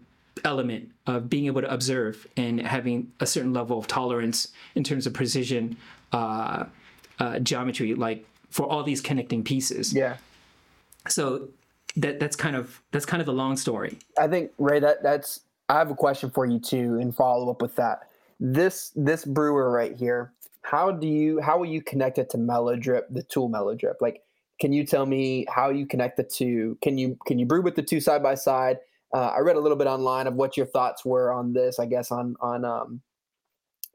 [0.44, 5.06] element of being able to observe and having a certain level of tolerance in terms
[5.06, 5.76] of precision
[6.12, 6.64] uh,
[7.18, 10.16] uh, geometry like for all these connecting pieces yeah
[11.08, 11.48] so
[11.96, 13.98] that that's kind of that's kind of the long story.
[14.18, 15.40] I think Ray, that that's.
[15.68, 18.08] I have a question for you too, and follow up with that.
[18.40, 20.32] This this brewer right here.
[20.62, 23.96] How do you how will you connect it to Melodrip, the tool Melodrip?
[24.00, 24.22] Like,
[24.60, 26.78] can you tell me how you connect the two?
[26.82, 28.78] Can you can you brew with the two side by side?
[29.14, 31.78] Uh, I read a little bit online of what your thoughts were on this.
[31.78, 33.00] I guess on on um,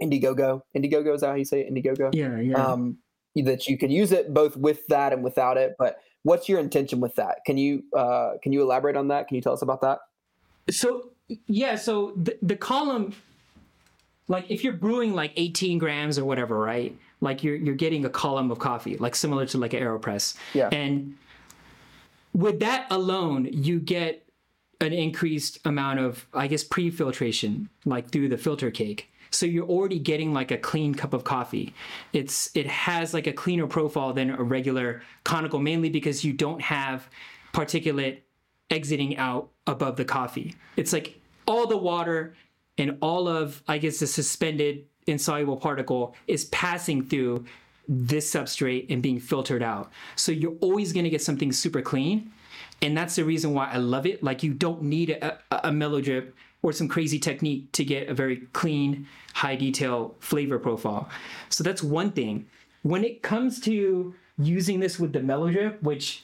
[0.01, 0.61] Indiegogo.
[0.76, 1.74] Indiegogo is that how you say it?
[1.74, 2.13] Indiegogo.
[2.13, 2.63] Yeah, yeah.
[2.63, 2.99] Um,
[3.45, 6.99] that you can use it both with that and without it, but what's your intention
[6.99, 9.82] with that can you uh, can you elaborate on that can you tell us about
[9.82, 9.99] that
[10.70, 11.11] so
[11.47, 13.13] yeah so the, the column
[14.28, 16.98] like if you're brewing like 18 grams or whatever right?
[17.22, 20.36] Like you're you're getting a column of coffee like similar to like an aeropress.
[20.54, 20.70] Yeah.
[20.72, 21.18] And
[22.34, 24.24] with that alone you get
[24.80, 29.12] an increased amount of i guess pre-filtration like through the filter cake.
[29.30, 31.74] So you're already getting like a clean cup of coffee.
[32.14, 36.62] It's it has like a cleaner profile than a regular conical mainly because you don't
[36.62, 37.10] have
[37.54, 38.20] particulate
[38.70, 40.56] exiting out above the coffee.
[40.76, 42.36] It's like all the water
[42.78, 47.46] and all of i guess the suspended insoluble particle is passing through
[47.88, 52.32] this substrate and being filtered out so you're always going to get something super clean
[52.82, 55.70] and that's the reason why i love it like you don't need a, a, a
[55.70, 61.10] Melodrip or some crazy technique to get a very clean, high detail flavor profile.
[61.50, 62.48] So that's one thing.
[62.84, 66.24] When it comes to using this with the Melodrip, which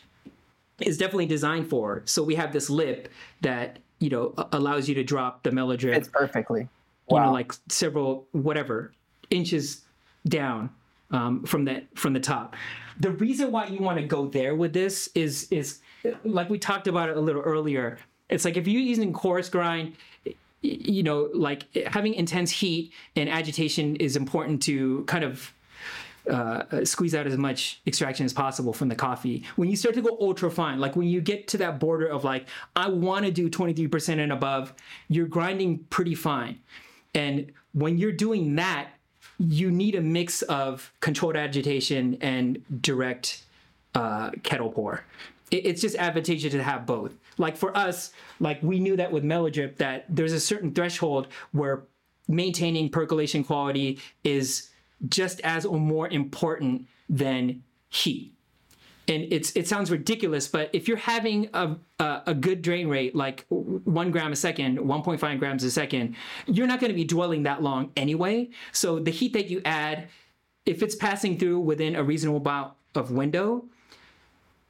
[0.80, 3.10] is definitely designed for, so we have this lip
[3.42, 5.96] that you know allows you to drop the Melodrip.
[5.96, 6.68] It's perfectly.
[7.08, 7.20] Wow.
[7.20, 8.92] You know, like several whatever
[9.30, 9.82] inches
[10.28, 10.70] down
[11.12, 12.56] um, from the from the top.
[13.00, 15.80] The reason why you want to go there with this is is
[16.26, 17.98] like we talked about it a little earlier.
[18.30, 19.94] It's like if you're using coarse grind,
[20.62, 25.54] you know, like having intense heat and agitation is important to kind of
[26.30, 29.44] uh, squeeze out as much extraction as possible from the coffee.
[29.56, 32.24] When you start to go ultra fine, like when you get to that border of
[32.24, 34.74] like, I want to do 23% and above,
[35.08, 36.60] you're grinding pretty fine.
[37.14, 38.90] And when you're doing that,
[39.40, 43.44] you need a mix of controlled agitation and direct
[43.96, 45.04] uh, kettle pour.
[45.52, 49.78] It's just advantageous to have both like for us, like we knew that with Melodrip
[49.78, 51.84] that there's a certain threshold where
[52.28, 54.70] maintaining percolation quality is
[55.10, 58.34] just as or more important than heat.
[59.08, 63.14] And it's it sounds ridiculous, but if you're having a, a, a good drain rate,
[63.14, 66.16] like one gram a second, 1.5 grams a second,
[66.48, 68.50] you're not going to be dwelling that long anyway.
[68.72, 70.08] So the heat that you add,
[70.66, 73.66] if it's passing through within a reasonable amount of window,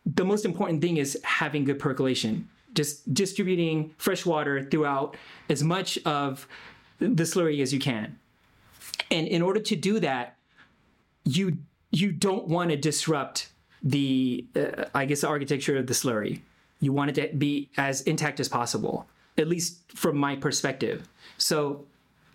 [0.03, 5.15] the most important thing is having good percolation just distributing fresh water throughout
[5.49, 6.47] as much of
[6.99, 8.17] the slurry as you can.
[9.11, 10.37] And in order to do that,
[11.25, 11.57] you
[11.91, 16.41] you don't want to disrupt the uh, I guess the architecture of the slurry.
[16.79, 21.07] You want it to be as intact as possible, at least from my perspective.
[21.37, 21.85] So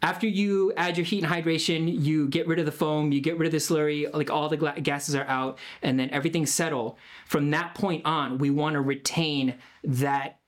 [0.00, 3.36] after you add your heat and hydration, you get rid of the foam, you get
[3.36, 6.96] rid of the slurry, like all the gla- gases are out, and then everything's settled.
[7.26, 10.38] From that point on, we want to retain that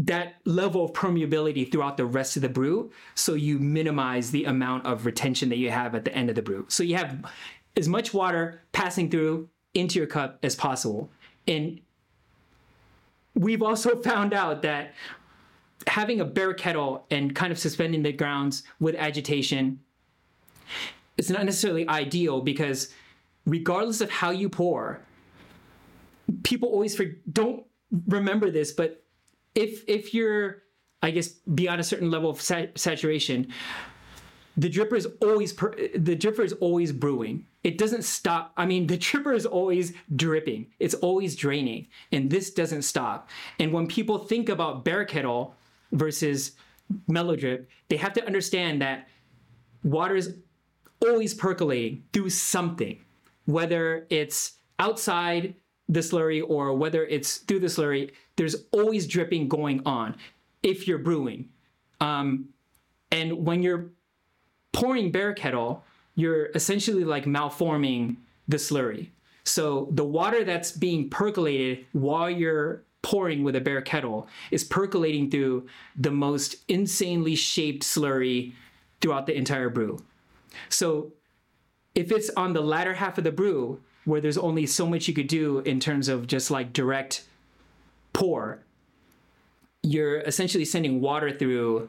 [0.00, 4.86] that level of permeability throughout the rest of the brew so you minimize the amount
[4.86, 6.64] of retention that you have at the end of the brew.
[6.68, 7.24] So you have
[7.76, 11.10] as much water passing through into your cup as possible.
[11.46, 11.80] And
[13.34, 14.94] we've also found out that
[15.86, 19.80] having a bare kettle and kind of suspending the grounds with agitation
[21.16, 22.94] it's not necessarily ideal because
[23.44, 25.00] regardless of how you pour
[26.44, 27.64] people always for, don't
[28.06, 29.04] remember this but
[29.54, 30.62] if if you're
[31.02, 33.46] i guess beyond a certain level of sat- saturation
[34.56, 37.46] the dripper is always per, the dripper is always brewing.
[37.62, 40.66] It doesn't stop i mean the dripper is always dripping.
[40.78, 41.86] It's always draining.
[42.12, 43.30] And this doesn't stop.
[43.58, 45.54] And when people think about bear kettle
[45.92, 46.52] versus
[47.08, 49.08] Melodrip they have to understand that
[49.84, 50.34] water is
[51.00, 53.00] always percolating through something
[53.46, 55.54] whether it's outside
[55.88, 58.10] the slurry or whether it's through the slurry
[58.40, 60.16] there's always dripping going on
[60.62, 61.46] if you're brewing
[62.00, 62.48] um,
[63.10, 63.90] and when you're
[64.72, 65.84] pouring bare kettle,
[66.14, 68.16] you're essentially like malforming
[68.48, 69.10] the slurry.
[69.44, 75.30] So the water that's being percolated while you're pouring with a bare kettle is percolating
[75.30, 75.66] through
[75.96, 78.52] the most insanely shaped slurry
[79.00, 79.98] throughout the entire brew.
[80.68, 81.12] So
[81.94, 85.14] if it's on the latter half of the brew where there's only so much you
[85.14, 87.24] could do in terms of just like direct
[88.12, 88.62] pour,
[89.82, 91.88] you're essentially sending water through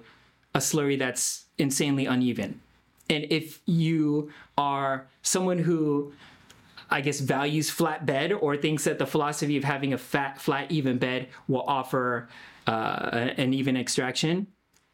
[0.54, 2.62] a slurry that's insanely uneven.
[3.10, 6.14] And if you are someone who,
[6.90, 10.72] I guess, values flat bed or thinks that the philosophy of having a fat, flat,
[10.72, 12.30] even bed will offer
[12.68, 14.48] uh, an even extraction,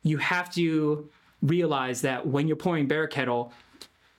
[0.03, 1.09] you have to
[1.41, 3.53] realize that when you're pouring bare kettle,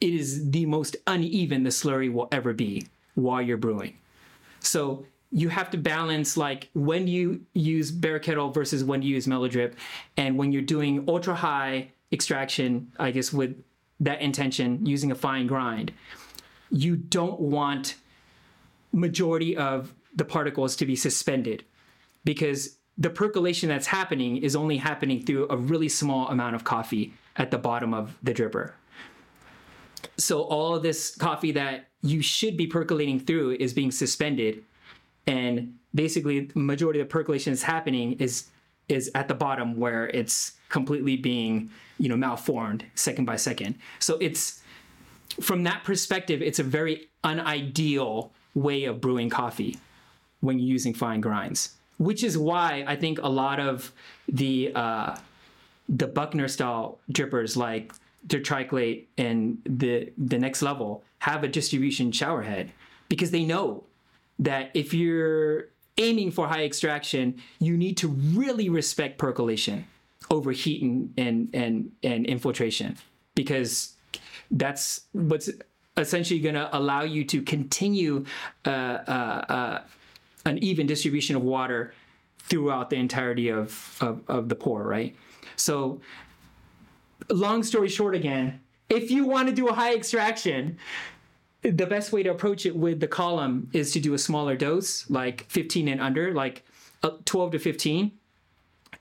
[0.00, 3.96] it is the most uneven the slurry will ever be while you're brewing.
[4.61, 9.26] So you have to balance like when you use bare kettle versus when you use
[9.26, 9.74] Melodrip,
[10.16, 13.62] and when you're doing ultra high extraction, I guess with
[14.01, 15.93] that intention using a fine grind,
[16.70, 17.97] you don't want
[18.93, 21.64] majority of the particles to be suspended
[22.24, 27.12] because the percolation that's happening is only happening through a really small amount of coffee
[27.37, 28.72] at the bottom of the dripper.
[30.16, 34.64] So all this coffee that you should be percolating through is being suspended
[35.29, 38.49] and basically the majority of the percolation that's happening is
[38.89, 43.76] is at the bottom where it's completely being you know malformed second by second.
[44.01, 44.62] So it's
[45.41, 49.79] from that perspective it's a very unideal way of brewing coffee
[50.41, 53.93] when you're using fine grinds which is why i think a lot of
[54.29, 55.16] the uh,
[55.89, 57.93] the Büchner style drippers like
[58.26, 62.72] the Tricolate and the the next level have a distribution shower head
[63.09, 63.85] because they know
[64.39, 65.66] that if you're
[65.97, 69.84] aiming for high extraction, you need to really respect percolation
[70.30, 72.97] over heat and and and, and infiltration
[73.34, 73.95] because
[74.51, 75.51] that's what's
[75.97, 78.24] essentially going to allow you to continue
[78.64, 79.82] uh, uh, uh,
[80.47, 81.93] an even distribution of water
[82.39, 85.14] throughout the entirety of, of, of the pour, right?
[85.57, 86.01] So,
[87.28, 90.78] long story short, again, if you want to do a high extraction,
[91.62, 95.09] the best way to approach it with the column is to do a smaller dose,
[95.11, 96.64] like 15 and under, like
[97.02, 98.12] uh, 12 to 15,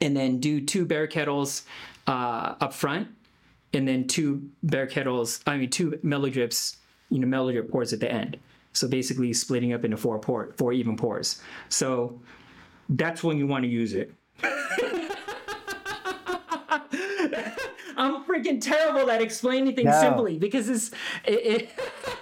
[0.01, 1.63] and then do two bear kettles
[2.07, 3.07] uh, up front,
[3.73, 6.77] and then two bear kettles, I mean, two Melodrips,
[7.09, 8.37] you know, Melodrip pours at the end.
[8.73, 11.41] So basically splitting up into four pour, four even pours.
[11.69, 12.19] So
[12.89, 14.13] that's when you want to use it.
[17.99, 19.99] I'm freaking terrible at explaining things No.
[20.01, 20.91] simply because it's
[21.25, 21.69] it, it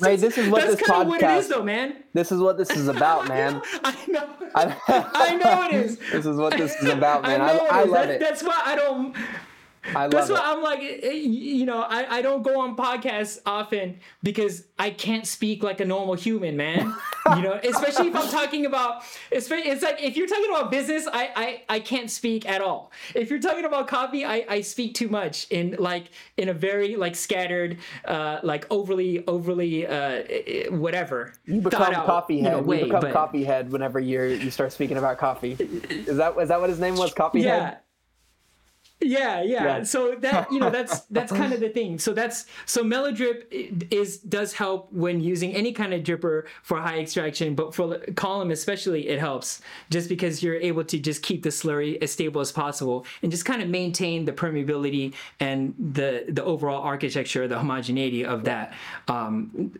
[0.00, 1.96] Ray, this is what that's this of what it is though, man.
[2.12, 3.60] This is what this is about, man.
[3.84, 4.28] I know.
[4.54, 4.76] I,
[5.14, 5.98] I know it is.
[6.12, 7.40] This is what this is about, man.
[7.40, 8.20] I I, it I love That- it.
[8.20, 9.14] That's why I don't.
[9.94, 10.52] I That's love why.
[10.52, 14.90] I'm like, eh, eh, you know, I, I don't go on podcasts often because I
[14.90, 16.94] can't speak like a normal human, man.
[17.36, 19.02] You know, especially if I'm talking about,
[19.32, 22.92] especially, it's like if you're talking about business, I, I, I can't speak at all.
[23.14, 26.96] If you're talking about coffee, I, I speak too much in like in a very
[26.96, 31.32] like scattered, uh, like overly overly uh, eh, whatever.
[31.46, 32.52] You become out, coffee you head.
[32.52, 35.52] know, way, you become but- coffee head whenever you're you start speaking about coffee.
[35.90, 37.14] Is that is that what his name was?
[37.14, 37.64] Coffee Yeah.
[37.70, 37.78] head.
[39.00, 39.82] Yeah, yeah, Yeah.
[39.84, 41.98] So that you know that's that's kind of the thing.
[41.98, 43.44] So that's so Melodrip
[43.90, 48.50] is does help when using any kind of dripper for high extraction, but for column
[48.50, 52.52] especially it helps just because you're able to just keep the slurry as stable as
[52.52, 58.24] possible and just kind of maintain the permeability and the the overall architecture, the homogeneity
[58.24, 58.72] of that.
[59.08, 59.72] Um,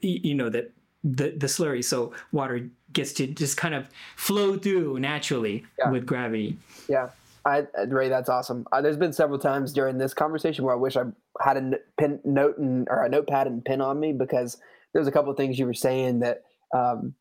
[0.00, 0.70] you know that
[1.02, 5.90] the the slurry, so water gets to just kind of flow through naturally Yeah.
[5.90, 6.56] with gravity.
[6.88, 7.08] Yeah,
[7.44, 8.66] I Ray, that's awesome.
[8.72, 11.04] Uh, there's been several times during this conversation where I wish I
[11.40, 14.58] had a pen note and or a notepad and pen on me because
[14.92, 16.42] there's a couple of things you were saying that
[16.74, 17.14] um,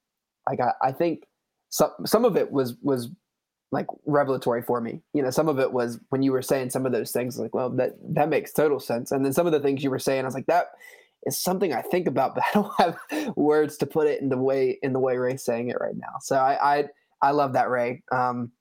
[0.48, 0.76] I got.
[0.82, 1.26] I think
[1.70, 3.10] some some of it was was
[3.72, 5.02] like revelatory for me.
[5.14, 7.54] You know, some of it was when you were saying some of those things, like,
[7.54, 9.12] well, that that makes total sense.
[9.12, 10.72] And then some of the things you were saying, I was like, that
[11.26, 14.38] is something I think about, but I don't have words to put it in the
[14.38, 16.18] way in the way Ray's saying it right now.
[16.22, 16.84] So I I,
[17.22, 18.04] I love that Ray.
[18.12, 18.52] Um,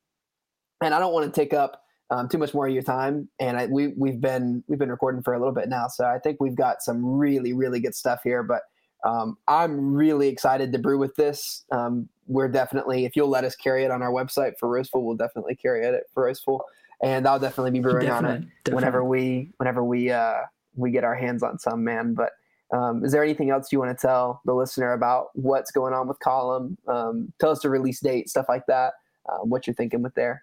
[0.83, 3.29] and I don't want to take up um, too much more of your time.
[3.39, 6.19] And I, we we've been we've been recording for a little bit now, so I
[6.19, 8.43] think we've got some really really good stuff here.
[8.43, 8.63] But
[9.05, 11.65] um, I'm really excited to brew with this.
[11.71, 15.17] Um, we're definitely, if you'll let us carry it on our website for Roastful, we'll
[15.17, 16.65] definitely carry it for Roastful,
[17.03, 20.41] and I'll definitely be brewing on it Definitely, whenever we whenever we uh,
[20.77, 22.15] we get our hands on some man.
[22.15, 22.33] But
[22.77, 26.09] um, is there anything else you want to tell the listener about what's going on
[26.09, 26.77] with Column?
[26.87, 28.95] Um, tell us the release date, stuff like that.
[29.31, 30.43] Um, what you're thinking with there.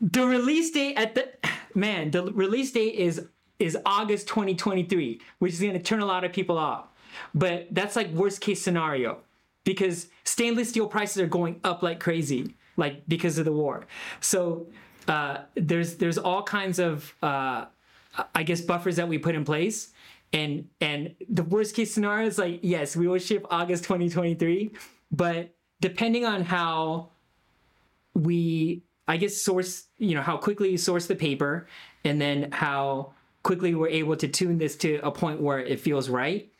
[0.00, 1.28] The release date at the
[1.74, 3.26] man the release date is
[3.58, 6.86] is august 2023 which is going to turn a lot of people off.
[7.34, 9.18] But that's like worst case scenario
[9.64, 13.86] because stainless steel prices are going up like crazy like because of the war.
[14.20, 14.68] So
[15.08, 17.66] uh, there's there's all kinds of uh,
[18.34, 19.92] i guess buffers that we put in place.
[20.32, 24.72] And and the worst case scenario is like yes we will ship august 2023
[25.10, 27.08] but depending on how
[28.14, 31.66] we i guess source you know how quickly you source the paper
[32.04, 36.08] and then how quickly we're able to tune this to a point where it feels
[36.08, 36.50] right.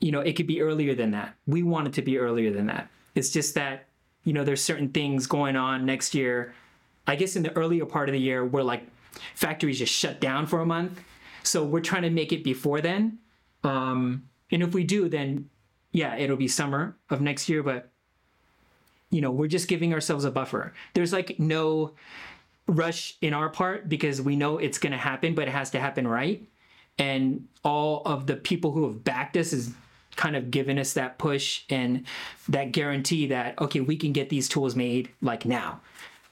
[0.00, 1.34] You know it could be earlier than that.
[1.46, 2.88] We want it to be earlier than that.
[3.14, 3.86] It's just that
[4.24, 6.54] you know there's certain things going on next year.
[7.06, 8.86] I guess in the earlier part of the year where like
[9.34, 11.00] factories just shut down for a month.
[11.42, 13.18] So we're trying to make it before then.
[13.64, 15.48] Um and if we do then
[15.92, 17.90] yeah it'll be summer of next year but
[19.10, 20.74] you know, we're just giving ourselves a buffer.
[20.94, 21.92] There's like no
[22.66, 25.80] rush in our part because we know it's going to happen, but it has to
[25.80, 26.46] happen right.
[26.98, 29.72] And all of the people who have backed us is
[30.16, 32.04] kind of given us that push and
[32.48, 35.80] that guarantee that, okay, we can get these tools made like now.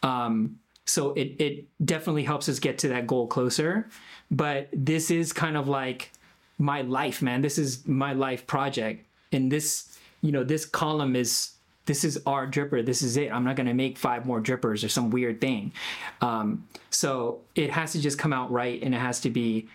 [0.03, 3.89] Um, so it, it definitely helps us get to that goal closer.
[4.31, 6.13] But this is kind of like
[6.59, 7.43] my life, man.
[7.43, 9.07] This is my life project.
[9.33, 11.53] And this, you know, this column is
[11.87, 12.85] this is our dripper.
[12.85, 13.33] This is it.
[13.33, 15.73] I'm not going to make five more drippers or some weird thing.
[16.21, 19.69] Um, so it has to just come out right and it has to be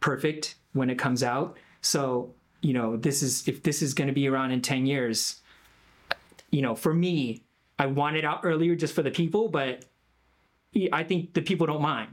[0.00, 1.56] perfect when it comes out.
[1.80, 5.40] So, you know, this is, if this is going to be around in 10 years,
[6.50, 7.42] you know, for me,
[7.78, 9.84] I want it out earlier just for the people, but
[10.92, 12.12] I think the people don't mind.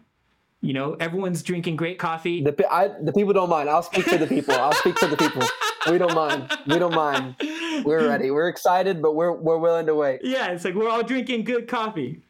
[0.61, 2.41] You know, everyone's drinking great coffee.
[2.41, 3.69] The, I, the people don't mind.
[3.69, 4.55] I'll speak to the people.
[4.55, 5.43] I'll speak to the people.
[5.91, 6.51] We don't mind.
[6.65, 7.36] We don't mind.
[7.84, 8.32] We're ready.
[8.32, 10.21] We're excited, but we're we're willing to wait.
[10.23, 12.21] Yeah, it's like we're all drinking good coffee.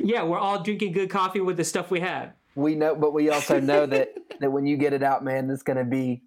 [0.00, 2.32] Yeah, we're all drinking good coffee with the stuff we have.
[2.56, 5.62] We know, but we also know that that when you get it out, man, it's
[5.62, 6.22] gonna be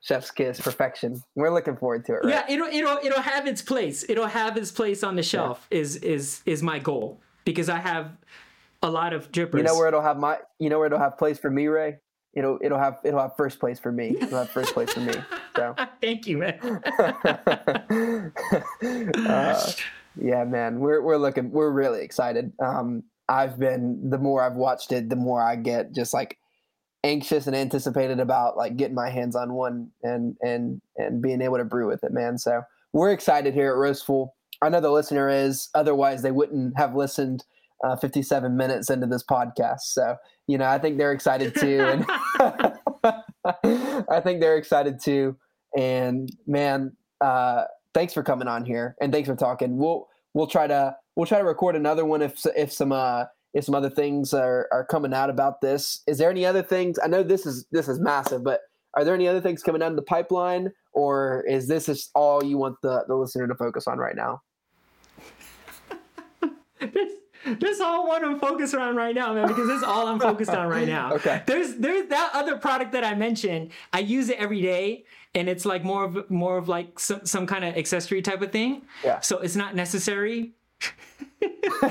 [0.00, 1.22] chef's kiss, perfection.
[1.34, 2.24] We're looking forward to it.
[2.24, 2.28] Right?
[2.28, 4.04] Yeah, it'll it'll it'll have its place.
[4.08, 5.66] It'll have its place on the shelf.
[5.70, 8.12] Is is is my goal because I have
[8.82, 9.58] a lot of drippers.
[9.58, 10.38] You know where it'll have my.
[10.58, 11.98] You know where it'll have place for me, Ray.
[12.32, 14.16] It'll it'll have it'll have first place for me.
[14.20, 15.14] It'll have first place for me.
[15.60, 15.74] So.
[16.00, 16.58] Thank you, man.
[19.26, 19.72] uh,
[20.16, 22.52] yeah, man, we're we're looking, we're really excited.
[22.64, 26.38] Um, I've been the more I've watched it, the more I get just like
[27.04, 31.58] anxious and anticipated about like getting my hands on one and and and being able
[31.58, 32.38] to brew with it, man.
[32.38, 34.34] So we're excited here at Roastful.
[34.62, 37.44] I know the listener is, otherwise they wouldn't have listened
[37.82, 39.80] uh, 57 minutes into this podcast.
[39.82, 42.06] So you know, I think they're excited too, and
[44.08, 45.36] I think they're excited too.
[45.76, 47.64] And man, uh,
[47.94, 49.76] thanks for coming on here and thanks for talking.
[49.76, 53.64] We'll we'll try to we'll try to record another one if if some uh if
[53.64, 56.02] some other things are are coming out about this.
[56.06, 56.98] Is there any other things?
[57.02, 58.60] I know this is this is massive, but
[58.94, 62.58] are there any other things coming down the pipeline, or is this just all you
[62.58, 64.42] want the the listener to focus on right now?
[66.80, 67.12] this,
[67.58, 70.50] this all what I'm focused on right now, man, because this is all I'm focused
[70.50, 71.12] on right now.
[71.20, 71.42] Okay.
[71.46, 73.72] There's there's that other product that I mentioned.
[73.92, 75.04] I use it every day,
[75.34, 78.52] and it's like more of more of like some some kind of accessory type of
[78.52, 78.82] thing.
[79.04, 79.20] Yeah.
[79.20, 80.52] So it's not necessary.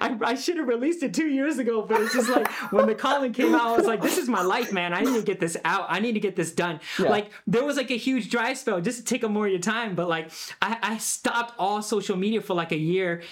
[0.00, 2.94] I, I should have released it two years ago, but it's just like when the
[2.94, 4.94] calling came out, I was like, this is my life, man.
[4.94, 5.86] I need to get this out.
[5.88, 6.80] I need to get this done.
[6.98, 7.10] Yeah.
[7.10, 9.60] Like there was like a huge dry spell just to take up more of your
[9.60, 10.30] time, but like
[10.62, 13.22] I, I stopped all social media for like a year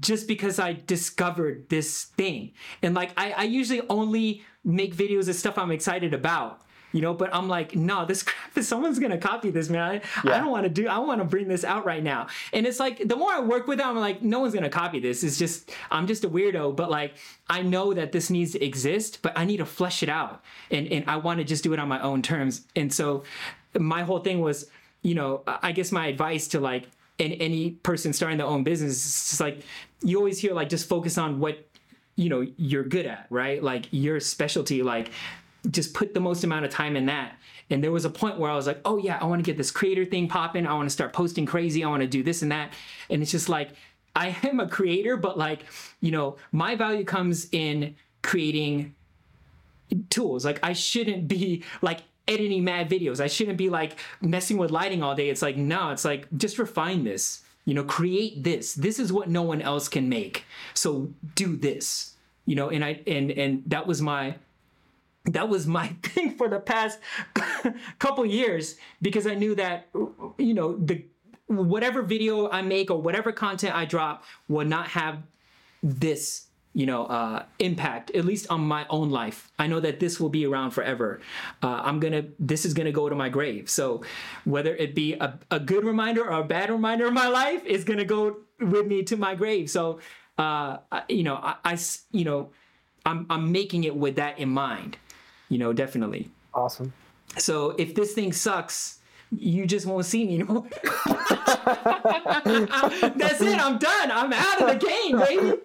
[0.00, 2.52] just because I discovered this thing.
[2.82, 6.62] And like I, I usually only make videos of stuff I'm excited about
[6.92, 9.82] you know but i'm like no this crap is someone's gonna copy this man.
[9.82, 10.36] I, yeah.
[10.36, 12.28] I don't want to do i want to bring this out right now.
[12.52, 15.00] And it's like the more i work with it i'm like no one's gonna copy
[15.00, 15.22] this.
[15.22, 17.14] It's just i'm just a weirdo but like
[17.48, 20.42] i know that this needs to exist but i need to flesh it out.
[20.70, 22.62] And and i want to just do it on my own terms.
[22.76, 23.24] And so
[23.78, 24.70] my whole thing was
[25.02, 26.88] you know i guess my advice to like
[27.20, 29.62] and any person starting their own business is just like
[30.02, 31.68] you always hear like just focus on what
[32.16, 33.62] you know you're good at right?
[33.62, 35.10] Like your specialty like
[35.70, 37.36] just put the most amount of time in that.
[37.70, 39.56] And there was a point where I was like, oh yeah, I want to get
[39.56, 40.66] this creator thing popping.
[40.66, 41.84] I want to start posting crazy.
[41.84, 42.72] I want to do this and that.
[43.10, 43.70] And it's just like,
[44.16, 45.64] I am a creator, but like,
[46.00, 48.94] you know, my value comes in creating
[50.10, 50.44] tools.
[50.44, 53.20] Like, I shouldn't be like editing mad videos.
[53.20, 55.28] I shouldn't be like messing with lighting all day.
[55.28, 57.42] It's like, no, it's like, just refine this.
[57.64, 58.72] You know, create this.
[58.72, 60.44] This is what no one else can make.
[60.72, 62.14] So do this.
[62.46, 64.36] You know, and I and and that was my
[65.32, 66.98] that was my thing for the past
[67.98, 69.88] couple years because I knew that
[70.38, 71.04] you know the
[71.46, 75.22] whatever video I make or whatever content I drop will not have
[75.82, 79.50] this you know uh, impact at least on my own life.
[79.58, 81.20] I know that this will be around forever.
[81.62, 83.70] Uh, i'm gonna this is gonna go to my grave.
[83.70, 84.02] So
[84.44, 87.84] whether it be a, a good reminder or a bad reminder of my life is
[87.84, 89.70] gonna go with me to my grave.
[89.70, 90.00] So
[90.36, 91.78] uh, you know I, I
[92.12, 92.50] you know
[93.06, 94.98] I'm, I'm making it with that in mind
[95.48, 96.30] you know, definitely.
[96.54, 96.92] Awesome.
[97.36, 98.98] So if this thing sucks,
[99.30, 100.66] you just won't see me anymore.
[101.64, 103.58] That's it.
[103.60, 104.10] I'm done.
[104.10, 105.58] I'm out of the game, baby.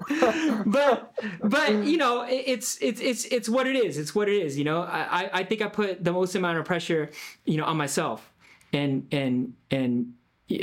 [0.66, 3.98] But but you know, it's it's it's it's what it is.
[3.98, 4.58] It's what it is.
[4.58, 7.10] You know, I I think I put the most amount of pressure,
[7.46, 8.34] you know, on myself,
[8.74, 10.14] and and and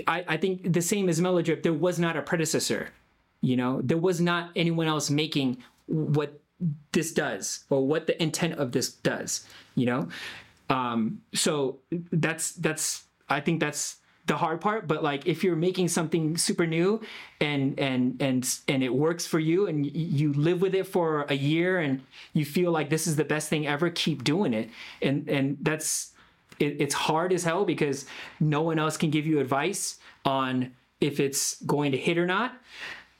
[0.06, 1.62] I I think the same as Melodrip.
[1.62, 2.90] There was not a predecessor.
[3.40, 5.56] You know, there was not anyone else making
[5.86, 6.38] what
[6.92, 10.08] this does or what the intent of this does you know?
[10.68, 11.78] Um so
[12.12, 13.96] that's that's i think that's
[14.26, 17.00] the hard part but like if you're making something super new
[17.40, 21.34] and and and and it works for you and you live with it for a
[21.34, 22.00] year and
[22.32, 24.70] you feel like this is the best thing ever keep doing it.
[25.02, 26.12] And and that's
[26.60, 28.06] it, it's hard as hell because
[28.38, 32.54] no one else can give you advice on if it's going to hit or not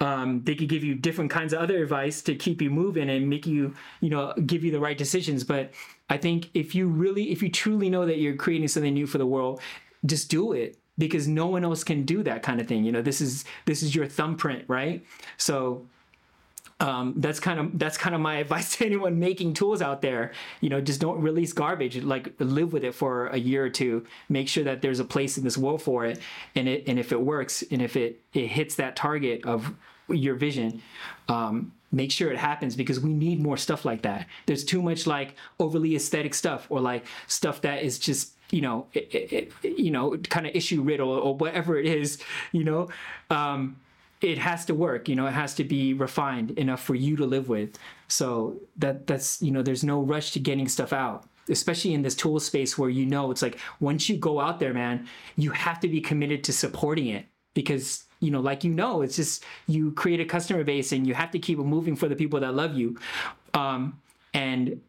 [0.00, 3.28] um, they could give you different kinds of other advice to keep you moving and
[3.28, 5.44] make you, you know, give you the right decisions.
[5.44, 5.72] But
[6.08, 9.18] I think if you really, if you truly know that you're creating something new for
[9.18, 9.60] the world,
[10.06, 12.84] just do it because no one else can do that kind of thing.
[12.84, 15.04] You know, this is this is your thumbprint, right?
[15.36, 15.86] So
[16.80, 20.32] um, that's kind of that's kind of my advice to anyone making tools out there.
[20.60, 22.02] You know, just don't release garbage.
[22.02, 24.06] Like live with it for a year or two.
[24.28, 26.18] Make sure that there's a place in this world for it,
[26.54, 29.74] and it and if it works, and if it it hits that target of
[30.08, 30.82] your vision,
[31.28, 34.26] um, make sure it happens because we need more stuff like that.
[34.46, 38.86] There's too much like overly aesthetic stuff or like stuff that is just you know
[38.94, 42.18] it, it, you know kind of issue riddle or whatever it is.
[42.52, 42.88] You know.
[43.28, 43.76] Um,
[44.20, 47.26] it has to work you know it has to be refined enough for you to
[47.26, 47.78] live with.
[48.08, 52.14] So that that's you know there's no rush to getting stuff out especially in this
[52.14, 55.80] tool space where you know it's like once you go out there man you have
[55.80, 59.92] to be committed to supporting it because you know like you know it's just you
[59.92, 62.54] create a customer base and you have to keep it moving for the people that
[62.54, 62.96] love you.
[63.54, 64.00] Um,
[64.32, 64.80] and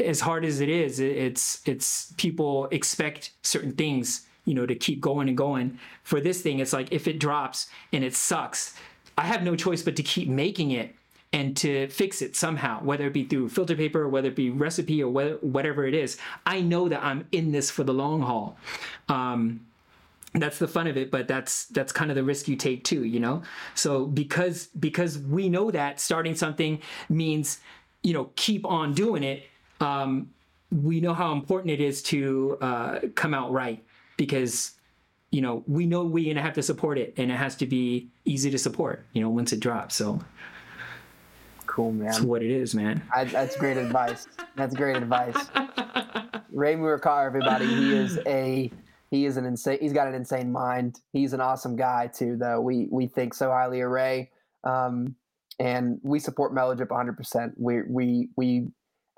[0.00, 5.00] as hard as it is it's it's people expect certain things you know, to keep
[5.00, 5.78] going and going.
[6.02, 8.74] For this thing, it's like if it drops and it sucks,
[9.16, 10.94] I have no choice but to keep making it
[11.32, 14.50] and to fix it somehow, whether it be through filter paper, or whether it be
[14.50, 16.16] recipe, or whether, whatever it is.
[16.46, 18.56] I know that I'm in this for the long haul.
[19.08, 19.66] Um,
[20.34, 23.04] that's the fun of it, but that's that's kind of the risk you take too,
[23.04, 23.42] you know.
[23.74, 27.60] So because because we know that starting something means,
[28.02, 29.44] you know, keep on doing it.
[29.80, 30.30] Um,
[30.70, 33.84] we know how important it is to uh, come out right
[34.16, 34.72] because
[35.30, 38.08] you know we know we're gonna have to support it and it has to be
[38.24, 39.94] easy to support you know once it drops.
[39.94, 40.20] So
[41.66, 42.06] cool man.
[42.06, 43.02] That's what it is man.
[43.14, 44.26] I, that's great advice.
[44.56, 45.36] That's great advice.
[46.52, 48.70] Ray Murakawa everybody he is a
[49.10, 51.00] he is an insane he's got an insane mind.
[51.12, 52.60] He's an awesome guy too though.
[52.60, 54.30] We we think so highly of ray.
[54.62, 55.16] Um,
[55.58, 58.68] and we support melodrip 100% we we we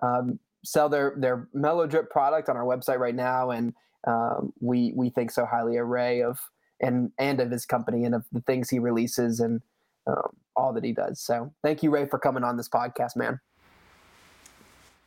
[0.03, 3.73] um, sell their their melodrip product on our website right now and
[4.07, 6.39] um, we we think so highly of Ray of
[6.81, 9.61] and and of his company and of the things he releases and
[10.07, 11.21] um, all that he does.
[11.21, 13.41] So thank you, Ray, for coming on this podcast, man.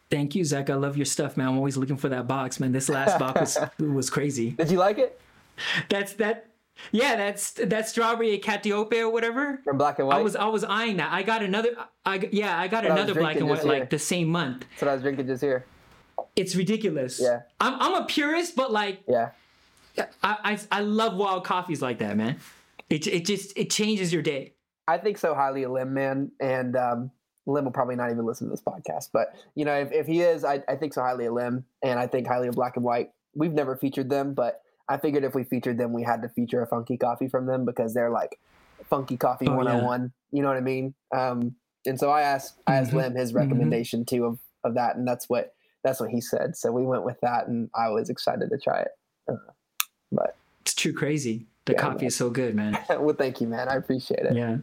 [0.09, 0.69] Thank you, Zach.
[0.69, 1.47] I love your stuff, man.
[1.47, 2.71] I'm always looking for that box, man.
[2.71, 4.51] This last box was was crazy.
[4.51, 5.19] Did you like it?
[5.89, 6.47] That's that.
[6.91, 9.59] Yeah, that's that strawberry catiope or whatever.
[9.65, 10.17] From black and white.
[10.17, 11.11] I was I was eyeing that.
[11.11, 11.75] I got another.
[12.05, 14.65] I yeah, I got What I another black and white like the same month.
[14.71, 15.65] That's what I was drinking just here.
[16.39, 17.19] It's ridiculous.
[17.21, 17.41] Yeah.
[17.59, 19.29] I'm I'm a purist, but like Yeah.
[19.97, 22.37] I I, I love wild coffees like that, man.
[22.89, 24.53] It it just it changes your day.
[24.87, 26.31] I think so highly of Lem, man.
[26.39, 27.11] And um,
[27.45, 29.09] Lem will probably not even listen to this podcast.
[29.13, 31.63] But, you know, if, if he is, I, I think so highly of Lem.
[31.83, 33.11] And I think highly of Black and White.
[33.35, 36.63] We've never featured them, but I figured if we featured them, we had to feature
[36.63, 38.39] a funky coffee from them because they're like
[38.89, 39.57] funky coffee Oh, yeah.
[39.57, 40.11] 101.
[40.31, 40.95] You know what I mean?
[41.15, 42.95] Um, and so I asked, I asked Mhm.
[42.95, 44.95] Lem his recommendation too of, of that.
[44.95, 45.53] And that's what,
[45.83, 46.55] that's what he said.
[46.55, 48.91] So we went with that and I was excited to try it.
[49.29, 49.35] Uh,
[50.11, 51.45] but It's too crazy.
[51.65, 52.05] The Yeah, coffee man.
[52.07, 52.77] is so good, man.
[52.89, 53.69] well, thank you, man.
[53.69, 54.35] I appreciate it.
[54.35, 54.57] Yeah,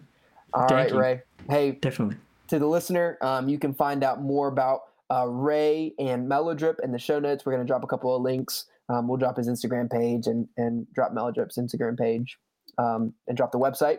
[0.52, 0.98] All right, thank you.
[0.98, 1.22] Ray.
[1.48, 2.16] Hey, definitely.
[2.48, 6.90] to the listener, um, you can find out more about uh, Ray and Melodrip in
[6.90, 7.46] the show notes.
[7.46, 8.64] We're going to drop a couple of links.
[8.88, 12.38] Um, we'll drop his Instagram page and, and drop Melodrip's Instagram page
[12.78, 13.98] um, and drop the website.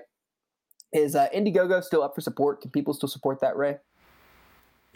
[0.93, 2.61] Is uh, Indiegogo still up for support?
[2.61, 3.78] Can people still support that, Ray?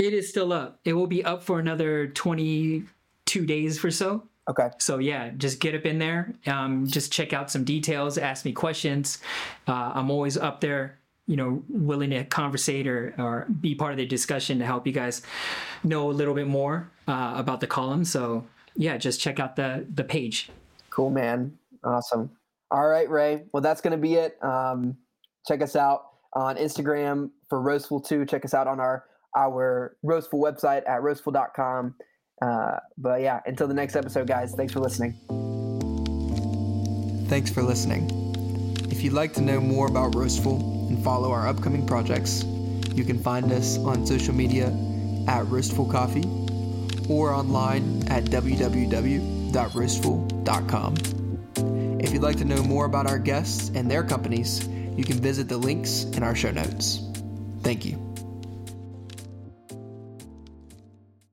[0.02, 0.80] It is still up.
[0.84, 4.24] It will be up for another 22 days or so.
[4.50, 4.72] Okay.
[4.80, 6.34] So yeah, just get up in there.
[6.48, 8.18] Um, just check out some details.
[8.18, 9.20] Ask me questions.
[9.68, 10.98] Uh, I'm always up there.
[11.28, 14.92] You know, willing to conversate or, or be part of the discussion to help you
[14.92, 15.22] guys
[15.84, 18.04] know a little bit more uh, about the column.
[18.04, 18.44] So
[18.76, 20.50] yeah, just check out the the page.
[20.90, 21.56] Cool, man.
[21.84, 22.32] Awesome.
[22.72, 23.44] All right, Ray.
[23.54, 24.44] Well, that's going to be it.
[24.44, 24.98] Um,
[25.48, 28.26] check us out on Instagram for Roastful 2.
[28.26, 29.06] Check us out on our
[29.36, 31.96] our Roastful website at roastful.com.
[32.42, 35.14] Uh, but yeah, until the next episode, guys, thanks for listening.
[37.28, 38.10] Thanks for listening.
[38.90, 42.44] If you'd like to know more about Roastful and follow our upcoming projects,
[42.94, 44.68] you can find us on social media
[45.28, 46.26] at Roastful Coffee
[47.10, 50.96] or online at www.roastful.com.
[52.02, 55.48] If you'd like to know more about our guests and their companies, you can visit
[55.48, 57.02] the links in our show notes.
[57.62, 58.01] Thank you.